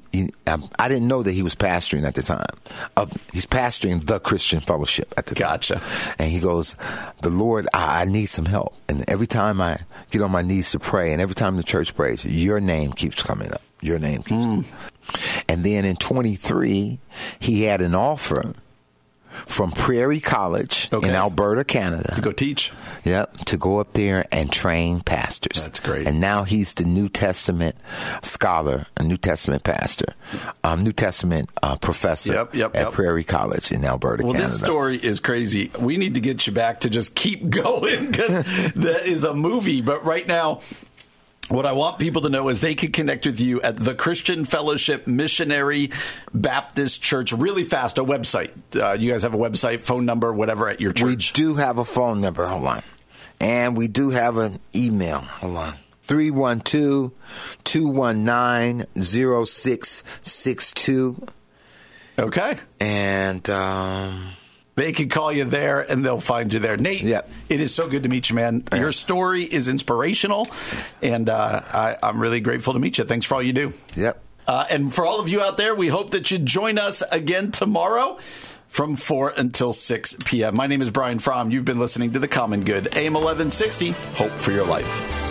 I'm, 0.48 0.64
I 0.80 0.88
didn't 0.88 1.08
know 1.08 1.22
that 1.22 1.34
he 1.34 1.44
was 1.44 1.54
pastoring 1.56 2.04
at 2.06 2.16
the 2.16 2.22
time. 2.22 2.46
Of 2.96 3.12
he's 3.34 3.46
pastoring 3.46 4.06
the 4.06 4.20
Christian 4.20 4.62
Fellowship 4.62 5.14
at 5.18 5.26
the 5.26 5.36
Gotcha. 5.36 5.76
time. 5.76 6.16
And 6.18 6.32
he 6.32 6.40
goes, 6.40 6.78
"The 7.22 7.30
Lord, 7.30 7.68
I, 7.74 8.04
I 8.04 8.06
need 8.06 8.28
some 8.28 8.46
help." 8.46 8.74
And 8.88 9.04
every 9.10 9.28
time 9.28 9.60
I 9.60 9.80
get 10.12 10.22
on 10.22 10.32
my 10.32 10.42
knees 10.44 10.72
to 10.72 10.80
pray, 10.80 11.12
and 11.12 11.22
every 11.22 11.36
time 11.36 11.58
the 11.58 11.64
church 11.64 11.94
prays, 11.94 12.24
your 12.24 12.62
name 12.62 12.94
keeps 12.94 13.22
coming 13.22 13.52
up. 13.52 13.62
Your 13.82 14.00
name 14.00 14.24
keeps. 14.24 14.46
Hmm. 14.46 14.62
And 15.48 15.64
then 15.64 15.86
in 15.86 15.96
23, 15.96 17.00
he 17.40 17.64
had 17.64 17.82
an 17.82 17.96
offer 17.96 18.54
from 19.48 19.72
Prairie 19.72 20.20
College 20.20 20.90
Okay. 20.92 21.08
in 21.08 21.16
Alberta, 21.16 21.64
Canada. 21.64 22.14
To 22.16 22.22
go 22.22 22.34
teach. 22.34 22.72
Yep, 23.06 23.38
to 23.46 23.58
go 23.58 23.80
up 23.80 23.94
there 23.94 24.26
and 24.32 24.52
train 24.52 25.00
pastors. 25.00 25.64
That's 25.64 25.80
great. 25.80 26.06
And 26.06 26.20
now 26.20 26.44
he's 26.44 26.74
the 26.74 26.84
New 26.84 27.08
Testament 27.08 27.76
scholar, 28.22 28.86
a 28.98 29.04
New 29.04 29.16
Testament 29.18 29.64
pastor, 29.64 30.14
um, 30.66 30.82
New 30.82 30.92
Testament 30.92 31.50
uh, 31.64 31.78
professor 31.78 32.34
Yep, 32.34 32.56
yep, 32.56 32.76
at 32.76 32.82
yep. 32.88 32.92
Prairie 32.94 33.24
College 33.24 33.72
in 33.72 33.86
Alberta, 33.86 34.24
Well, 34.24 34.34
Canada. 34.34 34.52
this 34.52 34.60
story 34.60 34.98
is 34.98 35.20
crazy. 35.22 35.72
We 35.80 35.96
need 35.98 36.14
to 36.16 36.20
get 36.20 36.46
you 36.46 36.52
back 36.54 36.82
to 36.82 36.90
just 36.90 37.16
keep 37.16 37.50
going 37.50 38.12
because 38.12 38.44
that 38.74 39.04
is 39.06 39.24
a 39.24 39.34
movie. 39.34 39.82
But 39.82 40.04
right 40.06 40.28
now, 40.28 40.60
what 41.52 41.66
I 41.66 41.74
want 41.74 42.00
people 42.00 42.22
to 42.22 42.30
know 42.30 42.50
is 42.50 42.60
they 42.60 42.76
can 42.76 42.92
connect 42.92 43.26
with 43.26 43.40
you 43.40 43.62
at 43.62 43.76
the 43.76 43.94
Christian 43.94 44.46
Fellowship 44.46 45.06
Missionary 45.06 45.92
Baptist 46.34 47.02
Church 47.02 47.34
really 47.34 47.64
fast. 47.64 47.98
A 47.98 48.04
website. 48.04 48.52
Uh, 48.76 48.94
you 48.94 49.12
guys 49.12 49.24
have 49.24 49.34
a 49.34 49.38
website, 49.38 49.82
phone 49.82 50.06
number, 50.06 50.32
whatever 50.32 50.70
at 50.70 50.80
your 50.80 50.94
church. 50.94 51.34
We 51.34 51.44
do 51.44 51.56
have 51.56 51.78
a 51.78 51.86
phone 51.86 52.22
number. 52.22 52.48
Hold 52.48 52.66
on. 52.66 52.84
And 53.40 53.76
we 53.76 53.88
do 53.88 54.12
have 54.12 54.38
an 54.38 54.60
email. 54.74 55.20
Hold 55.20 55.58
on. 55.58 55.74
312 56.04 57.12
219 57.64 58.86
0662. 58.96 61.28
Okay. 62.20 62.58
And 62.80 63.50
um, 63.50 64.30
They 64.76 64.92
can 64.94 65.10
call 65.10 65.32
you 65.34 65.44
there 65.44 65.82
and 65.82 66.04
they'll 66.04 66.22
find 66.22 66.54
you 66.54 66.60
there. 66.60 66.78
Nate, 66.78 67.02
Yep. 67.04 67.30
it 67.50 67.60
is 67.62 67.74
so 67.76 67.88
good 67.90 68.04
to 68.04 68.10
meet 68.10 68.30
you, 68.30 68.36
man. 68.36 68.64
Your 68.74 68.92
story 68.94 69.44
is 69.44 69.68
inspirational, 69.68 70.48
and 71.02 71.28
uh, 71.30 71.62
I, 71.66 71.98
I'm 72.02 72.22
really 72.22 72.40
grateful 72.40 72.74
to 72.74 72.80
meet 72.80 72.98
you. 72.98 73.04
Thanks 73.04 73.26
for 73.26 73.36
all 73.36 73.44
you 73.44 73.54
do. 73.54 73.74
yep. 73.96 74.22
Uh, 74.48 74.66
and 74.72 74.92
for 74.94 75.06
all 75.06 75.20
of 75.20 75.30
you 75.30 75.42
out 75.42 75.58
there, 75.58 75.76
we 75.76 75.88
hope 75.88 76.12
that 76.12 76.32
you 76.32 76.40
join 76.40 76.78
us 76.80 77.04
again 77.12 77.52
tomorrow 77.52 78.18
from 78.70 78.96
4 78.96 79.34
until 79.38 79.72
6 79.74 80.16
p.m. 80.26 80.56
My 80.56 80.66
name 80.68 80.82
is 80.82 80.90
Brian 80.90 81.20
Fromm. 81.20 81.52
You've 81.52 81.66
been 81.66 81.80
listening 81.80 82.14
to 82.14 82.20
The 82.20 82.28
Common 82.28 82.64
Good, 82.64 82.88
AM 82.98 83.14
1160, 83.14 83.92
Hope 84.16 84.32
for 84.32 84.52
Your 84.52 84.66
Life. 84.66 85.31